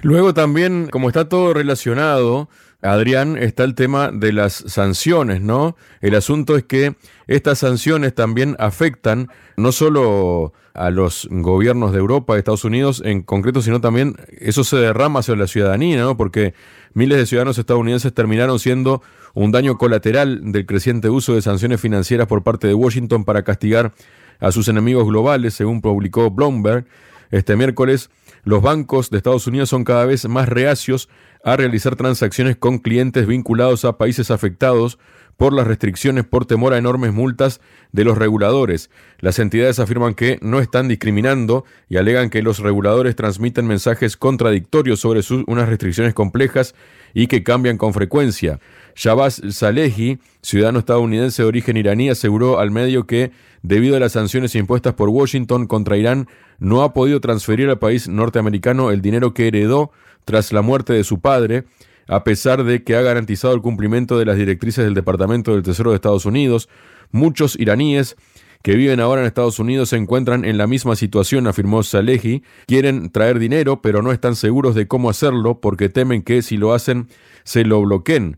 Luego 0.01 0.33
también, 0.33 0.87
como 0.87 1.09
está 1.09 1.27
todo 1.27 1.53
relacionado, 1.53 2.49
Adrián, 2.81 3.37
está 3.37 3.63
el 3.63 3.75
tema 3.75 4.11
de 4.11 4.33
las 4.33 4.53
sanciones, 4.53 5.41
¿no? 5.41 5.77
El 6.01 6.15
asunto 6.15 6.57
es 6.57 6.63
que 6.63 6.95
estas 7.27 7.59
sanciones 7.59 8.13
también 8.13 8.55
afectan 8.59 9.29
no 9.55 9.71
solo 9.71 10.53
a 10.73 10.89
los 10.89 11.27
gobiernos 11.31 11.93
de 11.93 11.99
Europa, 11.99 12.33
de 12.33 12.39
Estados 12.39 12.65
Unidos 12.65 13.01
en 13.05 13.21
concreto, 13.21 13.61
sino 13.61 13.79
también 13.79 14.15
eso 14.39 14.63
se 14.63 14.77
derrama 14.77 15.19
hacia 15.19 15.35
la 15.35 15.47
ciudadanía, 15.47 16.01
¿no? 16.01 16.17
Porque 16.17 16.53
miles 16.93 17.17
de 17.17 17.25
ciudadanos 17.25 17.57
estadounidenses 17.57 18.13
terminaron 18.13 18.59
siendo 18.59 19.01
un 19.33 19.51
daño 19.51 19.77
colateral 19.77 20.51
del 20.51 20.65
creciente 20.65 21.09
uso 21.09 21.35
de 21.35 21.41
sanciones 21.41 21.79
financieras 21.79 22.27
por 22.27 22.43
parte 22.43 22.67
de 22.67 22.73
Washington 22.73 23.23
para 23.23 23.43
castigar 23.43 23.93
a 24.39 24.51
sus 24.51 24.67
enemigos 24.67 25.07
globales, 25.07 25.53
según 25.53 25.81
publicó 25.81 26.31
Bloomberg 26.31 26.85
este 27.31 27.55
miércoles. 27.55 28.09
Los 28.43 28.61
bancos 28.61 29.09
de 29.09 29.17
Estados 29.17 29.47
Unidos 29.47 29.69
son 29.69 29.83
cada 29.85 30.05
vez 30.05 30.27
más 30.27 30.49
reacios 30.49 31.07
a 31.45 31.55
realizar 31.55 31.95
transacciones 31.95 32.57
con 32.57 32.79
clientes 32.79 33.25
vinculados 33.25 33.85
a 33.85 33.97
países 33.97 34.31
afectados 34.31 34.97
por 35.37 35.53
las 35.53 35.65
restricciones 35.65 36.25
por 36.25 36.45
temor 36.45 36.73
a 36.73 36.77
enormes 36.77 37.13
multas 37.13 37.59
de 37.91 38.03
los 38.03 38.17
reguladores. 38.17 38.89
Las 39.19 39.39
entidades 39.39 39.79
afirman 39.79 40.13
que 40.13 40.37
no 40.41 40.59
están 40.59 40.87
discriminando 40.87 41.65
y 41.89 41.97
alegan 41.97 42.29
que 42.29 42.41
los 42.41 42.59
reguladores 42.59 43.15
transmiten 43.15 43.65
mensajes 43.65 44.15
contradictorios 44.17 44.99
sobre 44.99 45.21
unas 45.47 45.69
restricciones 45.69 46.13
complejas 46.13 46.75
y 47.13 47.27
que 47.27 47.43
cambian 47.43 47.77
con 47.77 47.93
frecuencia. 47.93 48.59
Shabazz 48.95 49.41
Salehi, 49.49 50.19
ciudadano 50.41 50.79
estadounidense 50.79 51.41
de 51.43 51.47
origen 51.47 51.77
iraní, 51.77 52.09
aseguró 52.09 52.59
al 52.59 52.71
medio 52.71 53.07
que, 53.07 53.31
debido 53.63 53.95
a 53.95 53.99
las 53.99 54.11
sanciones 54.11 54.53
impuestas 54.55 54.93
por 54.93 55.09
Washington 55.09 55.65
contra 55.65 55.97
Irán, 55.97 56.27
no 56.59 56.83
ha 56.83 56.93
podido 56.93 57.19
transferir 57.19 57.69
al 57.69 57.79
país 57.79 58.07
norteamericano 58.07 58.91
el 58.91 59.01
dinero 59.01 59.33
que 59.33 59.47
heredó 59.47 59.91
tras 60.25 60.53
la 60.53 60.61
muerte 60.61 60.93
de 60.93 61.03
su 61.03 61.19
padre, 61.19 61.63
a 62.07 62.23
pesar 62.23 62.63
de 62.63 62.83
que 62.83 62.95
ha 62.95 63.01
garantizado 63.01 63.55
el 63.55 63.61
cumplimiento 63.61 64.19
de 64.19 64.25
las 64.25 64.37
directrices 64.37 64.83
del 64.83 64.93
Departamento 64.93 65.53
del 65.53 65.63
Tesoro 65.63 65.91
de 65.91 65.95
Estados 65.95 66.25
Unidos. 66.25 66.69
Muchos 67.11 67.57
iraníes 67.57 68.17
que 68.61 68.75
viven 68.75 68.99
ahora 68.99 69.21
en 69.21 69.27
Estados 69.27 69.59
Unidos 69.59 69.89
se 69.89 69.97
encuentran 69.97 70.45
en 70.45 70.57
la 70.57 70.67
misma 70.67 70.95
situación, 70.95 71.47
afirmó 71.47 71.83
Salehi. 71.83 72.43
Quieren 72.65 73.09
traer 73.11 73.39
dinero, 73.39 73.81
pero 73.81 74.01
no 74.01 74.11
están 74.11 74.35
seguros 74.35 74.73
de 74.75 74.87
cómo 74.87 75.09
hacerlo 75.09 75.59
porque 75.59 75.89
temen 75.89 76.21
que 76.21 76.41
si 76.41 76.57
lo 76.57 76.73
hacen 76.73 77.07
se 77.43 77.65
lo 77.65 77.81
bloqueen. 77.81 78.37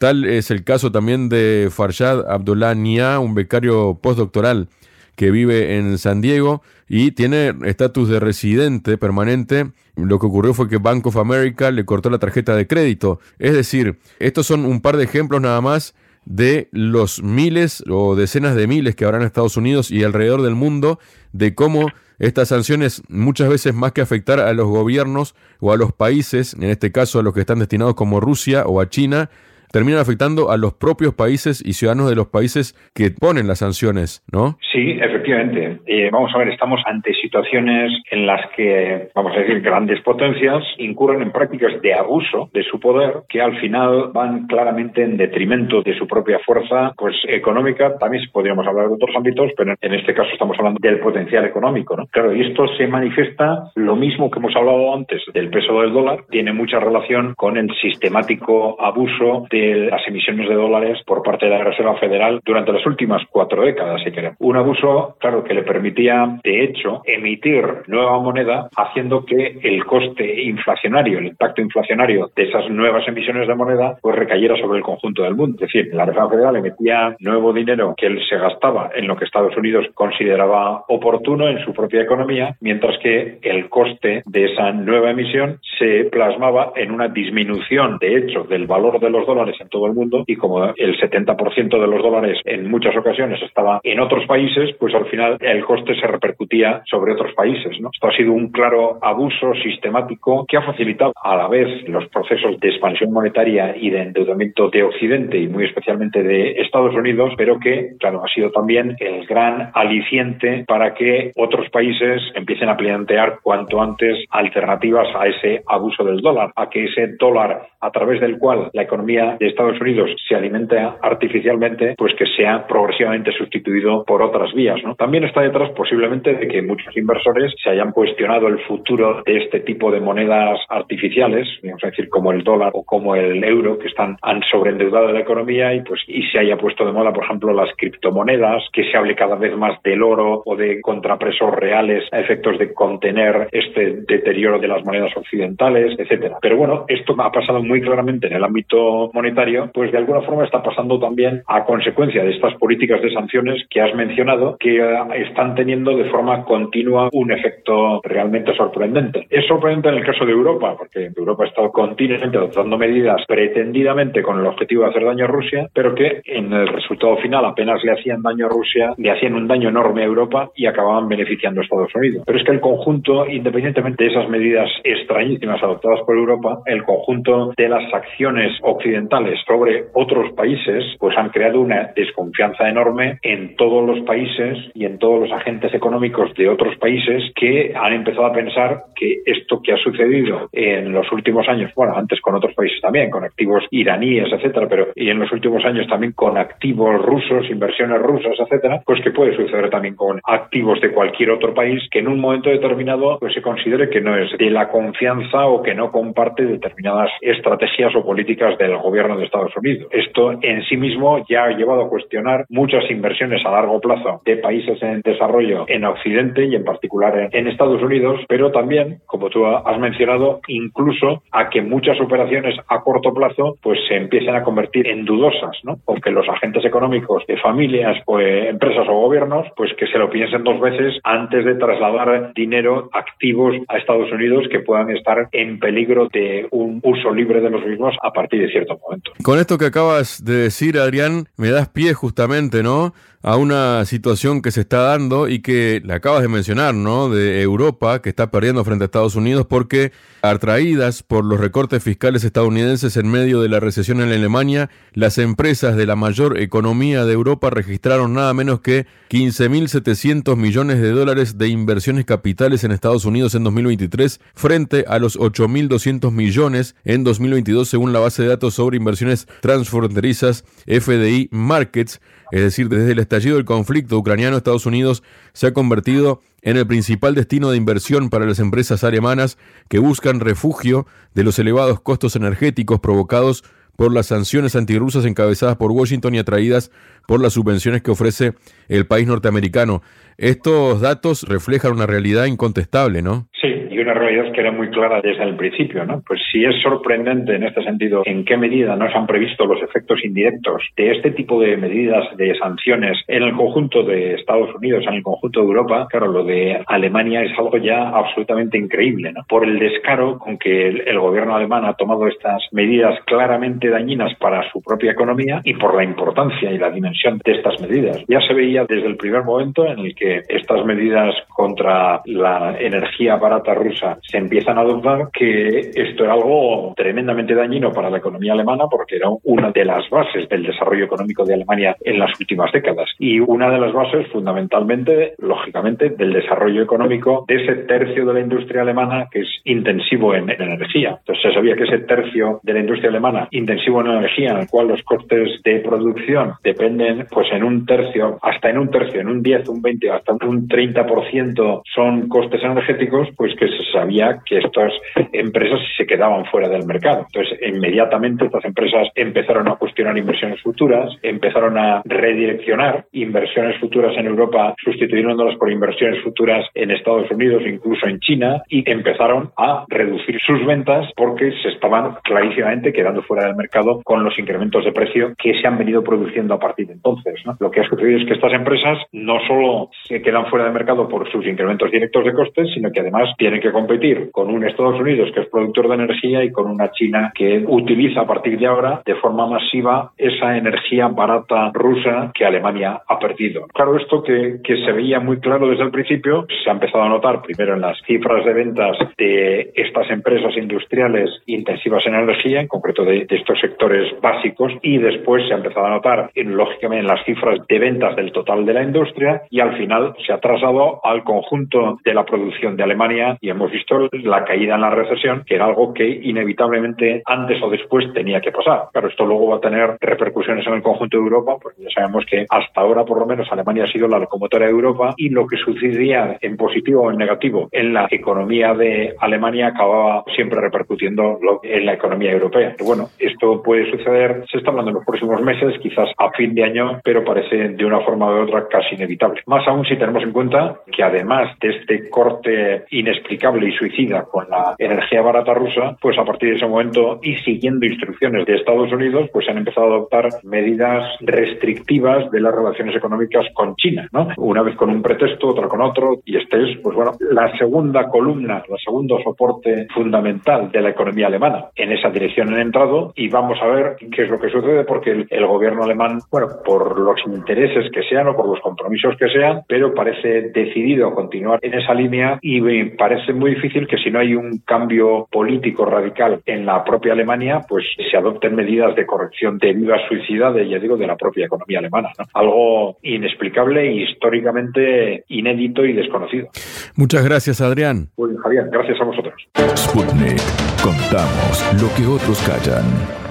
Tal 0.00 0.24
es 0.24 0.50
el 0.50 0.64
caso 0.64 0.90
también 0.90 1.28
de 1.28 1.68
Farshad 1.70 2.24
Abdullah 2.26 2.74
Nia, 2.74 3.18
un 3.18 3.34
becario 3.34 3.98
postdoctoral 4.00 4.70
que 5.14 5.30
vive 5.30 5.76
en 5.76 5.98
San 5.98 6.22
Diego 6.22 6.62
y 6.88 7.10
tiene 7.10 7.54
estatus 7.66 8.08
de 8.08 8.18
residente 8.18 8.96
permanente. 8.96 9.72
Lo 9.96 10.18
que 10.18 10.24
ocurrió 10.24 10.54
fue 10.54 10.70
que 10.70 10.78
Bank 10.78 11.06
of 11.06 11.18
America 11.18 11.70
le 11.70 11.84
cortó 11.84 12.08
la 12.08 12.18
tarjeta 12.18 12.56
de 12.56 12.66
crédito. 12.66 13.20
Es 13.38 13.52
decir, 13.52 13.98
estos 14.18 14.46
son 14.46 14.64
un 14.64 14.80
par 14.80 14.96
de 14.96 15.04
ejemplos 15.04 15.42
nada 15.42 15.60
más 15.60 15.94
de 16.24 16.70
los 16.72 17.22
miles 17.22 17.84
o 17.86 18.16
decenas 18.16 18.56
de 18.56 18.66
miles 18.66 18.96
que 18.96 19.04
habrá 19.04 19.18
en 19.18 19.24
Estados 19.24 19.58
Unidos 19.58 19.90
y 19.90 20.02
alrededor 20.02 20.40
del 20.40 20.54
mundo 20.54 20.98
de 21.34 21.54
cómo 21.54 21.88
estas 22.18 22.48
sanciones 22.48 23.02
muchas 23.10 23.50
veces 23.50 23.74
más 23.74 23.92
que 23.92 24.00
afectar 24.00 24.40
a 24.40 24.54
los 24.54 24.66
gobiernos 24.66 25.34
o 25.58 25.72
a 25.72 25.76
los 25.76 25.92
países, 25.92 26.54
en 26.54 26.64
este 26.64 26.90
caso 26.90 27.18
a 27.18 27.22
los 27.22 27.34
que 27.34 27.40
están 27.40 27.58
destinados 27.58 27.96
como 27.96 28.18
Rusia 28.18 28.64
o 28.64 28.80
a 28.80 28.88
China, 28.88 29.28
terminan 29.70 30.00
afectando 30.00 30.50
a 30.50 30.56
los 30.56 30.74
propios 30.74 31.14
países 31.14 31.62
y 31.64 31.74
ciudadanos 31.74 32.08
de 32.08 32.16
los 32.16 32.28
países 32.28 32.74
que 32.94 33.10
ponen 33.10 33.46
las 33.46 33.58
sanciones, 33.58 34.24
¿no? 34.32 34.58
Sí, 34.72 34.98
efectivamente. 35.00 35.80
Eh, 35.86 36.10
vamos 36.12 36.32
a 36.34 36.38
ver, 36.38 36.48
estamos 36.48 36.80
ante 36.86 37.12
situaciones 37.14 37.92
en 38.10 38.26
las 38.26 38.40
que, 38.56 39.08
vamos 39.14 39.32
a 39.36 39.40
decir, 39.40 39.60
grandes 39.60 40.00
potencias 40.02 40.62
incurren 40.78 41.22
en 41.22 41.32
prácticas 41.32 41.80
de 41.82 41.94
abuso 41.94 42.50
de 42.52 42.62
su 42.64 42.80
poder 42.80 43.22
que 43.28 43.40
al 43.40 43.58
final 43.60 44.10
van 44.12 44.46
claramente 44.46 45.02
en 45.02 45.16
detrimento 45.16 45.82
de 45.82 45.96
su 45.96 46.06
propia 46.06 46.38
fuerza 46.44 46.92
pues 46.96 47.16
económica. 47.28 47.96
También 47.98 48.24
podríamos 48.32 48.66
hablar 48.66 48.88
de 48.88 48.94
otros 48.94 49.14
ámbitos, 49.16 49.52
pero 49.56 49.74
en 49.80 49.94
este 49.94 50.14
caso 50.14 50.30
estamos 50.32 50.56
hablando 50.58 50.78
del 50.80 51.00
potencial 51.00 51.44
económico, 51.44 51.96
¿no? 51.96 52.06
Claro, 52.06 52.34
y 52.34 52.42
esto 52.42 52.66
se 52.76 52.86
manifiesta 52.86 53.70
lo 53.74 53.96
mismo 53.96 54.30
que 54.30 54.38
hemos 54.38 54.54
hablado 54.56 54.94
antes 54.94 55.22
del 55.32 55.50
peso 55.50 55.80
del 55.80 55.92
dólar, 55.92 56.24
tiene 56.30 56.52
mucha 56.52 56.80
relación 56.80 57.34
con 57.36 57.56
el 57.56 57.68
sistemático 57.80 58.80
abuso 58.80 59.46
de 59.50 59.59
las 59.60 60.06
emisiones 60.06 60.48
de 60.48 60.54
dólares 60.54 60.98
por 61.06 61.22
parte 61.22 61.46
de 61.46 61.52
la 61.52 61.64
Reserva 61.64 61.96
Federal 61.96 62.40
durante 62.44 62.72
las 62.72 62.84
últimas 62.86 63.22
cuatro 63.30 63.62
décadas, 63.62 64.02
si 64.02 64.10
queremos. 64.10 64.36
Un 64.40 64.56
abuso, 64.56 65.16
claro, 65.18 65.44
que 65.44 65.54
le 65.54 65.62
permitía, 65.62 66.38
de 66.42 66.64
hecho, 66.64 67.02
emitir 67.04 67.64
nueva 67.86 68.18
moneda, 68.20 68.68
haciendo 68.76 69.24
que 69.24 69.58
el 69.62 69.84
coste 69.84 70.42
inflacionario, 70.42 71.18
el 71.18 71.26
impacto 71.26 71.60
inflacionario 71.60 72.30
de 72.34 72.44
esas 72.44 72.68
nuevas 72.70 73.06
emisiones 73.06 73.46
de 73.46 73.54
moneda, 73.54 73.96
pues 74.00 74.16
recayera 74.16 74.56
sobre 74.56 74.78
el 74.78 74.84
conjunto 74.84 75.22
del 75.22 75.34
mundo. 75.34 75.56
Es 75.60 75.72
decir, 75.72 75.94
la 75.94 76.04
Reserva 76.04 76.30
Federal 76.30 76.56
emitía 76.56 77.16
nuevo 77.20 77.52
dinero 77.52 77.94
que 77.96 78.06
él 78.06 78.20
se 78.28 78.36
gastaba 78.36 78.90
en 78.94 79.06
lo 79.06 79.16
que 79.16 79.24
Estados 79.24 79.56
Unidos 79.56 79.86
consideraba 79.94 80.84
oportuno 80.88 81.48
en 81.48 81.64
su 81.64 81.72
propia 81.72 82.02
economía, 82.02 82.56
mientras 82.60 82.98
que 82.98 83.38
el 83.42 83.68
coste 83.68 84.22
de 84.26 84.44
esa 84.44 84.72
nueva 84.72 85.10
emisión 85.10 85.60
se 85.78 86.04
plasmaba 86.04 86.72
en 86.76 86.90
una 86.90 87.08
disminución, 87.08 87.98
de 88.00 88.16
hecho, 88.16 88.44
del 88.44 88.66
valor 88.66 89.00
de 89.00 89.10
los 89.10 89.26
dólares 89.26 89.49
en 89.60 89.68
todo 89.68 89.86
el 89.86 89.94
mundo 89.94 90.24
y 90.26 90.36
como 90.36 90.64
el 90.64 91.00
70% 91.00 91.80
de 91.80 91.86
los 91.86 92.02
dólares 92.02 92.38
en 92.44 92.70
muchas 92.70 92.96
ocasiones 92.96 93.40
estaba 93.42 93.80
en 93.82 94.00
otros 94.00 94.26
países, 94.26 94.74
pues 94.78 94.94
al 94.94 95.06
final 95.06 95.36
el 95.40 95.64
coste 95.64 95.94
se 95.98 96.06
repercutía 96.06 96.82
sobre 96.86 97.12
otros 97.12 97.34
países. 97.34 97.80
¿no? 97.80 97.90
Esto 97.92 98.08
ha 98.08 98.16
sido 98.16 98.32
un 98.32 98.50
claro 98.50 98.98
abuso 99.02 99.54
sistemático 99.62 100.44
que 100.48 100.56
ha 100.56 100.62
facilitado 100.62 101.12
a 101.22 101.36
la 101.36 101.48
vez 101.48 101.88
los 101.88 102.06
procesos 102.08 102.58
de 102.60 102.68
expansión 102.68 103.12
monetaria 103.12 103.76
y 103.76 103.90
de 103.90 104.02
endeudamiento 104.02 104.68
de 104.70 104.82
Occidente 104.82 105.38
y 105.38 105.48
muy 105.48 105.64
especialmente 105.64 106.22
de 106.22 106.60
Estados 106.60 106.94
Unidos, 106.94 107.32
pero 107.36 107.58
que, 107.58 107.94
claro, 107.98 108.22
ha 108.24 108.28
sido 108.28 108.50
también 108.50 108.96
el 108.98 109.26
gran 109.26 109.70
aliciente 109.74 110.64
para 110.66 110.94
que 110.94 111.32
otros 111.36 111.68
países 111.70 112.22
empiecen 112.34 112.68
a 112.68 112.76
plantear 112.76 113.38
cuanto 113.42 113.80
antes 113.80 114.24
alternativas 114.30 115.08
a 115.14 115.26
ese 115.26 115.62
abuso 115.66 116.04
del 116.04 116.20
dólar, 116.20 116.52
a 116.56 116.68
que 116.68 116.84
ese 116.84 117.08
dólar 117.18 117.68
a 117.80 117.90
través 117.90 118.20
del 118.20 118.38
cual 118.38 118.70
la 118.72 118.82
economía 118.82 119.36
de 119.40 119.48
Estados 119.48 119.80
Unidos 119.80 120.10
se 120.28 120.36
alimenta 120.36 120.98
artificialmente, 121.02 121.94
pues 121.96 122.14
que 122.14 122.26
sea 122.36 122.66
progresivamente 122.66 123.32
sustituido 123.32 124.04
por 124.04 124.22
otras 124.22 124.52
vías. 124.54 124.78
¿no? 124.84 124.94
También 124.94 125.24
está 125.24 125.40
detrás 125.40 125.70
posiblemente 125.70 126.34
de 126.34 126.46
que 126.46 126.62
muchos 126.62 126.96
inversores 126.96 127.52
se 127.62 127.70
hayan 127.70 127.92
cuestionado 127.92 128.46
el 128.48 128.60
futuro 128.60 129.22
de 129.24 129.38
este 129.38 129.60
tipo 129.60 129.90
de 129.90 130.00
monedas 130.00 130.60
artificiales, 130.68 131.48
a 131.82 131.86
decir 131.86 132.08
como 132.10 132.32
el 132.32 132.44
dólar 132.44 132.72
o 132.74 132.84
como 132.84 133.16
el 133.16 133.42
euro, 133.42 133.78
que 133.78 133.88
están 133.88 134.16
han 134.22 134.42
sobreendeudado 134.50 135.12
la 135.12 135.20
economía 135.20 135.74
y 135.74 135.80
pues 135.82 136.00
y 136.06 136.22
se 136.24 136.38
haya 136.38 136.56
puesto 136.56 136.84
de 136.84 136.92
moda, 136.92 137.12
por 137.12 137.24
ejemplo, 137.24 137.54
las 137.54 137.70
criptomonedas, 137.76 138.62
que 138.72 138.84
se 138.90 138.96
hable 138.96 139.14
cada 139.14 139.36
vez 139.36 139.56
más 139.56 139.82
del 139.82 140.02
oro 140.02 140.42
o 140.44 140.56
de 140.56 140.80
contrapresos 140.82 141.54
reales 141.54 142.04
a 142.12 142.20
efectos 142.20 142.58
de 142.58 142.74
contener 142.74 143.48
este 143.52 144.02
deterioro 144.06 144.58
de 144.58 144.68
las 144.68 144.84
monedas 144.84 145.16
occidentales, 145.16 145.98
etcétera. 145.98 146.36
Pero 146.42 146.56
bueno, 146.56 146.84
esto 146.88 147.14
ha 147.18 147.32
pasado 147.32 147.62
muy 147.62 147.80
claramente 147.80 148.26
en 148.26 148.34
el 148.34 148.44
ámbito 148.44 149.10
monetario, 149.14 149.29
pues 149.72 149.92
de 149.92 149.98
alguna 149.98 150.22
forma 150.22 150.44
está 150.44 150.62
pasando 150.62 150.98
también 150.98 151.42
a 151.46 151.64
consecuencia 151.64 152.22
de 152.22 152.30
estas 152.30 152.54
políticas 152.54 153.00
de 153.02 153.12
sanciones 153.12 153.64
que 153.68 153.80
has 153.80 153.94
mencionado, 153.94 154.56
que 154.58 154.78
eh, 154.78 154.98
están 155.28 155.54
teniendo 155.54 155.96
de 155.96 156.04
forma 156.10 156.44
continua 156.44 157.08
un 157.12 157.32
efecto 157.32 158.00
realmente 158.04 158.54
sorprendente. 158.56 159.26
Es 159.30 159.46
sorprendente 159.46 159.88
en 159.88 159.94
el 159.96 160.04
caso 160.04 160.24
de 160.24 160.32
Europa, 160.32 160.74
porque 160.76 161.10
Europa 161.16 161.44
ha 161.44 161.48
estado 161.48 161.72
continuamente 161.72 162.36
adoptando 162.36 162.78
medidas 162.78 163.24
pretendidamente 163.26 164.22
con 164.22 164.38
el 164.40 164.46
objetivo 164.46 164.82
de 164.84 164.90
hacer 164.90 165.04
daño 165.04 165.24
a 165.24 165.28
Rusia, 165.28 165.68
pero 165.72 165.94
que 165.94 166.22
en 166.24 166.52
el 166.52 166.68
resultado 166.68 167.16
final 167.18 167.44
apenas 167.44 167.82
le 167.84 167.92
hacían 167.92 168.22
daño 168.22 168.46
a 168.46 168.48
Rusia, 168.48 168.94
le 168.96 169.10
hacían 169.10 169.34
un 169.34 169.48
daño 169.48 169.68
enorme 169.68 170.02
a 170.02 170.06
Europa 170.06 170.50
y 170.54 170.66
acababan 170.66 171.08
beneficiando 171.08 171.60
a 171.60 171.64
Estados 171.64 171.94
Unidos. 171.94 172.24
Pero 172.26 172.38
es 172.38 172.44
que 172.44 172.52
el 172.52 172.60
conjunto, 172.60 173.26
independientemente 173.26 174.04
de 174.04 174.10
esas 174.10 174.28
medidas 174.28 174.70
extrañísimas 174.84 175.62
adoptadas 175.62 176.00
por 176.06 176.16
Europa, 176.16 176.60
el 176.66 176.82
conjunto 176.84 177.52
de 177.56 177.68
las 177.68 177.92
acciones 177.92 178.52
occidentales 178.62 179.19
sobre 179.46 179.86
otros 179.94 180.32
países, 180.32 180.84
pues 180.98 181.16
han 181.16 181.30
creado 181.30 181.60
una 181.60 181.92
desconfianza 181.94 182.68
enorme 182.68 183.18
en 183.22 183.56
todos 183.56 183.86
los 183.86 184.00
países 184.04 184.58
y 184.74 184.84
en 184.84 184.98
todos 184.98 185.20
los 185.20 185.32
agentes 185.32 185.72
económicos 185.74 186.32
de 186.34 186.48
otros 186.48 186.76
países 186.76 187.32
que 187.34 187.72
han 187.74 187.92
empezado 187.92 188.26
a 188.26 188.32
pensar 188.32 188.84
que 188.94 189.22
esto 189.26 189.60
que 189.62 189.72
ha 189.72 189.76
sucedido 189.78 190.48
en 190.52 190.92
los 190.92 191.10
últimos 191.12 191.48
años, 191.48 191.72
bueno, 191.74 191.94
antes 191.96 192.20
con 192.20 192.34
otros 192.34 192.54
países 192.54 192.80
también, 192.80 193.10
con 193.10 193.24
activos 193.24 193.64
iraníes, 193.70 194.32
etcétera, 194.32 194.66
pero 194.68 194.88
y 194.94 195.10
en 195.10 195.18
los 195.18 195.32
últimos 195.32 195.64
años 195.64 195.86
también 195.88 196.12
con 196.12 196.38
activos 196.38 197.00
rusos, 197.02 197.50
inversiones 197.50 198.00
rusas, 198.00 198.38
etcétera, 198.38 198.82
pues 198.84 199.02
que 199.02 199.10
puede 199.10 199.36
suceder 199.36 199.70
también 199.70 199.96
con 199.96 200.20
activos 200.24 200.80
de 200.80 200.92
cualquier 200.92 201.30
otro 201.30 201.54
país 201.54 201.82
que 201.90 202.00
en 202.00 202.08
un 202.08 202.20
momento 202.20 202.50
determinado 202.50 203.18
pues 203.18 203.34
se 203.34 203.42
considere 203.42 203.90
que 203.90 204.00
no 204.00 204.16
es 204.16 204.30
de 204.38 204.50
la 204.50 204.68
confianza 204.68 205.46
o 205.46 205.62
que 205.62 205.74
no 205.74 205.90
comparte 205.90 206.44
determinadas 206.44 207.10
estrategias 207.20 207.94
o 207.94 208.04
políticas 208.04 208.56
del 208.58 208.76
gobierno 208.76 208.99
de 209.08 209.24
Estados 209.24 209.56
Unidos. 209.56 209.88
Esto 209.90 210.32
en 210.42 210.62
sí 210.64 210.76
mismo 210.76 211.24
ya 211.28 211.44
ha 211.44 211.56
llevado 211.56 211.82
a 211.82 211.88
cuestionar 211.88 212.44
muchas 212.50 212.88
inversiones 212.90 213.44
a 213.46 213.50
largo 213.50 213.80
plazo 213.80 214.20
de 214.24 214.36
países 214.36 214.80
en 214.82 215.00
desarrollo 215.00 215.64
en 215.68 215.84
Occidente 215.84 216.44
y 216.44 216.54
en 216.54 216.64
particular 216.64 217.30
en, 217.32 217.48
Estados 217.50 217.82
Unidos, 217.82 218.20
pero 218.28 218.52
también, 218.52 219.00
como 219.06 219.28
tú 219.28 219.44
has 219.44 219.78
mencionado, 219.78 220.40
incluso 220.46 221.22
a 221.32 221.48
que 221.48 221.62
muchas 221.62 222.00
operaciones 222.00 222.54
a 222.68 222.80
corto 222.82 223.12
plazo 223.12 223.56
pues 223.62 223.78
se 223.88 223.96
empiecen 223.96 224.36
a 224.36 224.44
convertir 224.44 224.86
en 224.86 225.04
dudosas, 225.04 225.58
¿no? 225.64 225.78
Porque 225.84 226.10
los 226.10 226.28
agentes 226.28 226.64
económicos 226.64 227.26
de 227.26 227.38
familias, 227.38 227.96
pues, 228.04 228.48
empresas 228.48 228.86
o 228.88 228.92
gobiernos, 228.92 229.48
pues 229.56 229.72
que 229.74 229.86
se 229.88 229.98
lo 229.98 230.10
piensen 230.10 230.44
dos 230.44 230.60
veces 230.60 231.00
antes 231.02 231.44
de 231.44 231.54
trasladar 231.54 232.32
dinero 232.34 232.88
activos 232.92 233.56
a 233.68 233.78
Estados 233.78 234.12
Unidos 234.12 234.46
que 234.50 234.60
puedan 234.60 234.90
estar 234.90 235.28
en 235.32 235.58
peligro 235.58 236.08
de 236.12 236.46
un 236.50 236.80
uso 236.84 237.12
libre 237.12 237.40
de 237.40 237.50
los 237.50 237.64
mismos 237.64 237.96
a 238.02 238.12
partir 238.12 238.42
de 238.42 238.50
cierto 238.50 238.78
Con 239.22 239.38
esto 239.38 239.58
que 239.58 239.66
acabas 239.66 240.24
de 240.24 240.34
decir, 240.34 240.78
Adrián, 240.78 241.28
me 241.36 241.50
das 241.50 241.68
pie 241.68 241.94
justamente, 241.94 242.62
¿no? 242.62 242.92
a 243.22 243.36
una 243.36 243.84
situación 243.84 244.40
que 244.40 244.50
se 244.50 244.62
está 244.62 244.78
dando 244.78 245.28
y 245.28 245.40
que 245.40 245.82
le 245.84 245.92
acabas 245.92 246.22
de 246.22 246.28
mencionar, 246.28 246.74
¿no? 246.74 247.10
De 247.10 247.42
Europa, 247.42 248.00
que 248.00 248.08
está 248.08 248.30
perdiendo 248.30 248.64
frente 248.64 248.84
a 248.84 248.86
Estados 248.86 249.14
Unidos 249.14 249.46
porque, 249.46 249.92
atraídas 250.22 251.02
por 251.02 251.24
los 251.24 251.38
recortes 251.38 251.82
fiscales 251.82 252.24
estadounidenses 252.24 252.96
en 252.96 253.10
medio 253.10 253.42
de 253.42 253.50
la 253.50 253.60
recesión 253.60 254.00
en 254.00 254.10
Alemania, 254.10 254.70
las 254.94 255.18
empresas 255.18 255.76
de 255.76 255.84
la 255.84 255.96
mayor 255.96 256.40
economía 256.40 257.04
de 257.04 257.12
Europa 257.12 257.50
registraron 257.50 258.14
nada 258.14 258.32
menos 258.32 258.60
que 258.60 258.86
15.700 259.10 260.36
millones 260.36 260.80
de 260.80 260.90
dólares 260.90 261.36
de 261.36 261.48
inversiones 261.48 262.06
capitales 262.06 262.64
en 262.64 262.72
Estados 262.72 263.04
Unidos 263.04 263.34
en 263.34 263.44
2023 263.44 264.20
frente 264.34 264.86
a 264.88 264.98
los 264.98 265.18
8.200 265.18 266.10
millones 266.10 266.74
en 266.84 267.04
2022 267.04 267.68
según 267.68 267.92
la 267.92 267.98
base 267.98 268.22
de 268.22 268.28
datos 268.28 268.54
sobre 268.54 268.78
inversiones 268.80 269.28
transfronterizas 269.40 270.44
FDI 270.66 271.28
Markets 271.30 272.00
es 272.30 272.42
decir, 272.42 272.68
desde 272.68 272.92
el 272.92 272.98
estallido 273.00 273.36
del 273.36 273.44
conflicto 273.44 273.98
ucraniano, 273.98 274.36
Estados 274.36 274.66
Unidos 274.66 275.02
se 275.32 275.48
ha 275.48 275.52
convertido 275.52 276.20
en 276.42 276.56
el 276.56 276.66
principal 276.66 277.14
destino 277.14 277.50
de 277.50 277.56
inversión 277.56 278.08
para 278.08 278.24
las 278.24 278.38
empresas 278.38 278.84
alemanas 278.84 279.36
que 279.68 279.78
buscan 279.78 280.20
refugio 280.20 280.86
de 281.14 281.24
los 281.24 281.38
elevados 281.38 281.80
costos 281.80 282.14
energéticos 282.16 282.80
provocados 282.80 283.42
por 283.76 283.92
las 283.92 284.06
sanciones 284.06 284.54
antirrusas 284.56 285.06
encabezadas 285.06 285.56
por 285.56 285.72
Washington 285.72 286.14
y 286.14 286.18
atraídas 286.18 286.70
por 287.06 287.20
las 287.20 287.32
subvenciones 287.32 287.82
que 287.82 287.90
ofrece 287.90 288.34
el 288.68 288.86
país 288.86 289.06
norteamericano. 289.06 289.82
Estos 290.16 290.80
datos 290.80 291.22
reflejan 291.22 291.72
una 291.72 291.86
realidad 291.86 292.26
incontestable, 292.26 293.02
¿no? 293.02 293.28
Sí, 293.40 293.48
una 293.82 293.94
realidad 293.94 294.32
que 294.32 294.40
era 294.40 294.52
muy 294.52 294.68
clara 294.70 295.00
desde 295.00 295.24
el 295.24 295.36
principio, 295.36 295.84
¿no? 295.84 296.02
Pues 296.06 296.20
sí 296.30 296.44
es 296.44 296.60
sorprendente 296.62 297.34
en 297.34 297.44
este 297.44 297.62
sentido 297.62 298.02
en 298.04 298.24
qué 298.24 298.36
medida 298.36 298.76
no 298.76 298.90
se 298.90 298.96
han 298.96 299.06
previsto 299.06 299.46
los 299.46 299.62
efectos 299.62 300.04
indirectos 300.04 300.62
de 300.76 300.92
este 300.92 301.10
tipo 301.12 301.40
de 301.40 301.56
medidas 301.56 302.04
de 302.16 302.34
sanciones 302.38 302.98
en 303.08 303.22
el 303.22 303.34
conjunto 303.34 303.82
de 303.82 304.14
Estados 304.14 304.54
Unidos, 304.54 304.84
en 304.86 304.94
el 304.94 305.02
conjunto 305.02 305.40
de 305.40 305.46
Europa. 305.46 305.86
Claro, 305.90 306.08
lo 306.08 306.24
de 306.24 306.62
Alemania 306.66 307.22
es 307.22 307.32
algo 307.38 307.56
ya 307.58 307.88
absolutamente 307.90 308.58
increíble, 308.58 309.12
¿no? 309.12 309.24
Por 309.28 309.44
el 309.44 309.58
descaro 309.58 310.18
con 310.18 310.38
que 310.38 310.68
el, 310.68 310.82
el 310.86 310.98
gobierno 310.98 311.34
alemán 311.34 311.64
ha 311.64 311.74
tomado 311.74 312.06
estas 312.06 312.42
medidas 312.52 312.98
claramente 313.06 313.68
dañinas 313.68 314.14
para 314.18 314.50
su 314.50 314.62
propia 314.62 314.92
economía 314.92 315.40
y 315.44 315.54
por 315.54 315.74
la 315.74 315.84
importancia 315.84 316.50
y 316.50 316.58
la 316.58 316.70
dimensión 316.70 317.20
de 317.24 317.32
estas 317.32 317.60
medidas. 317.60 318.02
Ya 318.08 318.20
se 318.20 318.34
veía 318.34 318.64
desde 318.68 318.86
el 318.86 318.96
primer 318.96 319.24
momento 319.24 319.66
en 319.66 319.78
el 319.78 319.94
que 319.94 320.22
estas 320.28 320.64
medidas 320.64 321.14
contra 321.28 322.00
la 322.04 322.56
energía 322.58 323.16
barata 323.16 323.54
rusa 323.54 323.69
se 323.72 324.18
empiezan 324.18 324.58
a 324.58 324.62
adoptar 324.62 325.10
que 325.12 325.70
esto 325.74 326.04
era 326.04 326.14
algo 326.14 326.74
tremendamente 326.76 327.34
dañino 327.34 327.72
para 327.72 327.90
la 327.90 327.98
economía 327.98 328.32
alemana 328.32 328.64
porque 328.70 328.96
era 328.96 329.08
una 329.24 329.50
de 329.50 329.64
las 329.64 329.88
bases 329.90 330.28
del 330.28 330.44
desarrollo 330.44 330.84
económico 330.84 331.24
de 331.24 331.34
Alemania 331.34 331.76
en 331.80 331.98
las 331.98 332.18
últimas 332.18 332.52
décadas 332.52 332.88
y 332.98 333.20
una 333.20 333.50
de 333.50 333.58
las 333.58 333.72
bases 333.72 334.06
fundamentalmente, 334.08 335.14
lógicamente, 335.18 335.90
del 335.90 336.12
desarrollo 336.12 336.62
económico 336.62 337.24
de 337.28 337.42
ese 337.42 337.54
tercio 337.64 338.06
de 338.06 338.14
la 338.14 338.20
industria 338.20 338.62
alemana 338.62 339.08
que 339.10 339.20
es 339.20 339.28
intensivo 339.44 340.14
en, 340.14 340.30
energía. 340.30 340.96
Entonces 340.98 341.22
se 341.22 341.34
sabía 341.34 341.56
que 341.56 341.64
ese 341.64 341.78
tercio 341.80 342.40
de 342.42 342.52
la 342.52 342.60
industria 342.60 342.90
alemana 342.90 343.28
intensivo 343.30 343.80
en 343.80 343.88
energía, 343.88 344.30
en 344.32 344.38
el 344.38 344.48
cual 344.48 344.68
los 344.68 344.82
costes 344.82 345.42
de 345.42 345.60
producción 345.60 346.34
dependen 346.42 347.06
pues 347.10 347.28
en 347.32 347.44
un 347.44 347.66
tercio, 347.66 348.18
hasta 348.22 348.50
en 348.50 348.58
un 348.58 348.70
tercio, 348.70 349.00
en 349.00 349.08
un 349.08 349.22
10, 349.22 349.48
un 349.48 349.62
20, 349.62 349.90
hasta 349.90 350.12
un 350.12 350.48
30% 350.48 351.62
son 351.74 352.08
costes 352.08 352.42
energéticos, 352.42 353.08
pues 353.16 353.34
que 353.36 353.46
se 353.64 353.72
sabía 353.72 354.20
que 354.24 354.38
estas 354.38 354.72
empresas 355.12 355.60
se 355.76 355.86
quedaban 355.86 356.24
fuera 356.26 356.48
del 356.48 356.66
mercado. 356.66 357.06
Entonces, 357.06 357.38
inmediatamente 357.46 358.26
estas 358.26 358.44
empresas 358.44 358.88
empezaron 358.94 359.48
a 359.48 359.56
cuestionar 359.56 359.96
inversiones 359.96 360.40
futuras, 360.42 360.90
empezaron 361.02 361.58
a 361.58 361.82
redireccionar 361.84 362.84
inversiones 362.92 363.58
futuras 363.58 363.96
en 363.96 364.06
Europa, 364.06 364.54
sustituyéndolas 364.62 365.36
por 365.36 365.50
inversiones 365.50 366.02
futuras 366.02 366.46
en 366.54 366.70
Estados 366.70 367.10
Unidos, 367.10 367.42
incluso 367.46 367.86
en 367.86 368.00
China, 368.00 368.42
y 368.48 368.68
empezaron 368.70 369.30
a 369.36 369.64
reducir 369.68 370.18
sus 370.20 370.44
ventas 370.46 370.90
porque 370.96 371.32
se 371.42 371.48
estaban 371.48 371.96
clarísimamente 372.02 372.72
quedando 372.72 373.02
fuera 373.02 373.26
del 373.26 373.36
mercado 373.36 373.80
con 373.84 374.04
los 374.04 374.18
incrementos 374.18 374.64
de 374.64 374.72
precio 374.72 375.14
que 375.18 375.40
se 375.40 375.46
han 375.46 375.58
venido 375.58 375.82
produciendo 375.82 376.34
a 376.34 376.38
partir 376.38 376.66
de 376.66 376.74
entonces. 376.74 377.14
Lo 377.38 377.50
que 377.50 377.60
ha 377.60 377.68
sucedido 377.68 377.98
es 377.98 378.06
que 378.06 378.14
estas 378.14 378.32
empresas 378.32 378.78
no 378.92 379.18
solo 379.26 379.70
se 379.84 380.02
quedan 380.02 380.26
fuera 380.26 380.44
del 380.44 380.54
mercado 380.54 380.88
por 380.88 381.10
sus 381.10 381.26
incrementos 381.26 381.70
directos 381.70 382.04
de 382.04 382.12
costes, 382.12 382.48
sino 382.54 382.70
que 382.70 382.80
además 382.80 383.10
tienen 383.18 383.39
que 383.40 383.52
competir 383.52 384.10
con 384.12 384.30
un 384.30 384.46
Estados 384.46 384.80
Unidos 384.80 385.10
que 385.14 385.20
es 385.20 385.28
productor 385.28 385.68
de 385.68 385.74
energía 385.74 386.24
y 386.24 386.32
con 386.32 386.50
una 386.50 386.70
China 386.72 387.12
que 387.14 387.44
utiliza 387.46 388.02
a 388.02 388.06
partir 388.06 388.38
de 388.38 388.46
ahora 388.46 388.82
de 388.84 388.94
forma 388.96 389.26
masiva 389.26 389.92
esa 389.96 390.36
energía 390.36 390.88
barata 390.88 391.50
rusa 391.52 392.10
que 392.14 392.24
Alemania 392.24 392.80
ha 392.86 392.98
perdido. 392.98 393.46
Claro, 393.52 393.76
esto 393.76 394.02
que, 394.02 394.40
se 394.44 394.72
veía 394.72 395.00
muy 395.00 395.20
claro 395.20 395.48
desde 395.48 395.62
el 395.62 395.70
principio 395.70 396.26
se 396.42 396.50
ha 396.50 396.52
empezado 396.52 396.84
a 396.84 396.88
notar 396.88 397.22
primero 397.22 397.54
en 397.54 397.60
las 397.60 397.78
cifras 397.86 398.24
de 398.24 398.32
ventas 398.32 398.76
de 398.98 399.52
estas 399.54 399.90
empresas 399.90 400.36
industriales 400.36 401.08
intensivas 401.26 401.86
en 401.86 401.94
energía, 401.94 402.40
en 402.40 402.48
concreto 402.48 402.84
de, 402.84 403.06
estos 403.08 403.38
sectores 403.40 403.92
básicos, 404.00 404.52
y 404.62 404.78
después 404.78 405.26
se 405.26 405.34
ha 405.34 405.36
empezado 405.36 405.66
a 405.66 405.70
notar, 405.70 406.10
en, 406.14 406.36
lógicamente, 406.36 406.82
en 406.82 406.86
las 406.86 407.04
cifras 407.04 407.38
de 407.48 407.58
ventas 407.58 407.96
del 407.96 408.12
total 408.12 408.44
de 408.44 408.54
la 408.54 408.62
industria 408.62 409.22
y 409.30 409.40
al 409.40 409.56
final 409.56 409.94
se 410.06 410.12
ha 410.12 410.18
trasladado 410.18 410.80
al 410.84 411.04
conjunto 411.04 411.78
de 411.84 411.94
la 411.94 412.04
producción 412.04 412.56
de 412.56 412.64
Alemania 412.64 413.16
y 413.20 413.29
hemos 413.30 413.50
visto 413.50 413.88
la 413.92 414.24
caída 414.24 414.54
en 414.54 414.60
la 414.60 414.70
recesión, 414.70 415.24
que 415.26 415.34
era 415.34 415.46
algo 415.46 415.72
que 415.72 415.86
inevitablemente 415.86 417.02
antes 417.06 417.42
o 417.42 417.50
después 417.50 417.92
tenía 417.92 418.20
que 418.20 418.32
pasar. 418.32 418.68
Claro, 418.72 418.88
esto 418.88 419.06
luego 419.06 419.28
va 419.28 419.36
a 419.36 419.40
tener 419.40 419.76
repercusiones 419.80 420.46
en 420.46 420.54
el 420.54 420.62
conjunto 420.62 420.96
de 420.96 421.02
Europa, 421.02 421.36
porque 421.40 421.62
ya 421.62 421.70
sabemos 421.74 422.04
que 422.06 422.26
hasta 422.28 422.60
ahora, 422.60 422.84
por 422.84 422.98
lo 422.98 423.06
menos, 423.06 423.30
Alemania 423.30 423.64
ha 423.64 423.72
sido 423.72 423.88
la 423.88 423.98
locomotora 423.98 424.46
de 424.46 424.52
Europa 424.52 424.94
y 424.96 425.08
lo 425.08 425.26
que 425.26 425.36
sucedía 425.36 426.18
en 426.20 426.36
positivo 426.36 426.82
o 426.82 426.90
en 426.90 426.98
negativo 426.98 427.48
en 427.52 427.72
la 427.72 427.86
economía 427.90 428.54
de 428.54 428.94
Alemania 428.98 429.48
acababa 429.48 430.04
siempre 430.14 430.40
repercutiendo 430.40 431.18
en 431.42 431.66
la 431.66 431.74
economía 431.74 432.12
europea. 432.12 432.54
Bueno, 432.64 432.88
esto 432.98 433.42
puede 433.42 433.70
suceder, 433.70 434.24
se 434.30 434.38
está 434.38 434.50
hablando 434.50 434.70
en 434.70 434.76
los 434.76 434.84
próximos 434.84 435.20
meses, 435.22 435.58
quizás 435.60 435.88
a 435.98 436.10
fin 436.12 436.34
de 436.34 436.44
año, 436.44 436.80
pero 436.84 437.04
parece 437.04 437.50
de 437.50 437.64
una 437.64 437.80
forma 437.80 438.10
u 438.10 438.22
otra 438.22 438.46
casi 438.48 438.74
inevitable. 438.74 439.22
Más 439.26 439.46
aún 439.46 439.64
si 439.64 439.76
tenemos 439.76 440.02
en 440.02 440.12
cuenta 440.12 440.60
que 440.70 440.82
además 440.82 441.38
de 441.40 441.50
este 441.50 441.88
corte 441.88 442.64
inexplicable 442.70 443.19
y 443.20 443.52
suicida 443.52 444.04
con 444.10 444.28
la 444.30 444.54
energía 444.58 445.02
barata 445.02 445.34
rusa, 445.34 445.76
pues 445.80 445.98
a 445.98 446.04
partir 446.04 446.30
de 446.30 446.36
ese 446.36 446.46
momento 446.46 446.98
y 447.02 447.16
siguiendo 447.16 447.66
instrucciones 447.66 448.26
de 448.26 448.36
Estados 448.36 448.72
Unidos, 448.72 449.10
pues 449.12 449.28
han 449.28 449.38
empezado 449.38 449.66
a 449.66 449.76
adoptar 449.76 450.08
medidas 450.24 450.84
restrictivas 451.00 452.10
de 452.10 452.20
las 452.20 452.34
relaciones 452.34 452.74
económicas 452.74 453.26
con 453.34 453.54
China, 453.56 453.88
¿no? 453.92 454.08
Una 454.16 454.42
vez 454.42 454.56
con 454.56 454.70
un 454.70 454.82
pretexto, 454.82 455.28
otra 455.28 455.48
con 455.48 455.60
otro, 455.60 456.00
y 456.04 456.16
este 456.16 456.42
es, 456.42 456.58
pues 456.62 456.74
bueno, 456.74 456.92
la 457.10 457.36
segunda 457.36 457.88
columna, 457.88 458.42
el 458.48 458.58
segundo 458.64 458.98
soporte 459.02 459.66
fundamental 459.74 460.50
de 460.50 460.62
la 460.62 460.70
economía 460.70 461.06
alemana. 461.06 461.46
En 461.54 461.72
esa 461.72 461.90
dirección 461.90 462.32
han 462.32 462.40
entrado 462.40 462.92
y 462.96 463.08
vamos 463.08 463.38
a 463.42 463.46
ver 463.46 463.76
qué 463.94 464.04
es 464.04 464.10
lo 464.10 464.18
que 464.18 464.30
sucede 464.30 464.64
porque 464.64 464.92
el, 464.92 465.06
el 465.10 465.26
gobierno 465.26 465.64
alemán, 465.64 466.00
bueno, 466.10 466.28
por 466.44 466.78
los 466.78 467.00
intereses 467.06 467.70
que 467.70 467.82
sean 467.82 468.08
o 468.08 468.16
por 468.16 468.26
los 468.26 468.40
compromisos 468.40 468.96
que 468.96 469.08
sean, 469.08 469.42
pero 469.46 469.74
parece 469.74 470.30
decidido 470.30 470.88
a 470.88 470.94
continuar 470.94 471.38
en 471.42 471.54
esa 471.54 471.74
línea 471.74 472.18
y 472.22 472.40
parece 472.70 473.09
parece 473.10 473.18
muy 473.18 473.34
difícil 473.34 473.66
que 473.66 473.76
si 473.78 473.90
no 473.90 473.98
hay 473.98 474.14
un 474.14 474.38
cambio 474.38 475.08
político 475.10 475.64
radical 475.64 476.20
en 476.26 476.46
la 476.46 476.64
propia 476.64 476.92
Alemania, 476.92 477.40
pues 477.48 477.64
se 477.90 477.96
adopten 477.96 478.34
medidas 478.34 478.74
de 478.76 478.86
corrección 478.86 479.38
de 479.38 479.52
vivas 479.52 479.80
suicidas, 479.88 480.34
ya 480.48 480.58
digo, 480.58 480.76
de 480.76 480.86
la 480.86 480.96
propia 480.96 481.26
economía 481.26 481.58
alemana. 481.58 481.90
Algo 482.14 482.76
inexplicable 482.82 483.68
e 483.68 483.82
históricamente 483.82 485.04
inédito 485.08 485.64
y 485.64 485.72
desconocido. 485.72 486.28
Muchas 486.76 487.04
gracias, 487.04 487.40
Adrián. 487.40 487.88
Muy 487.96 488.16
Javier, 488.22 488.48
gracias 488.50 488.80
a 488.80 488.84
vosotros. 488.84 489.14
Sputnik. 489.56 490.20
Contamos 490.62 491.62
lo 491.62 491.68
que 491.74 491.86
otros 491.86 492.20
callan. 492.26 493.09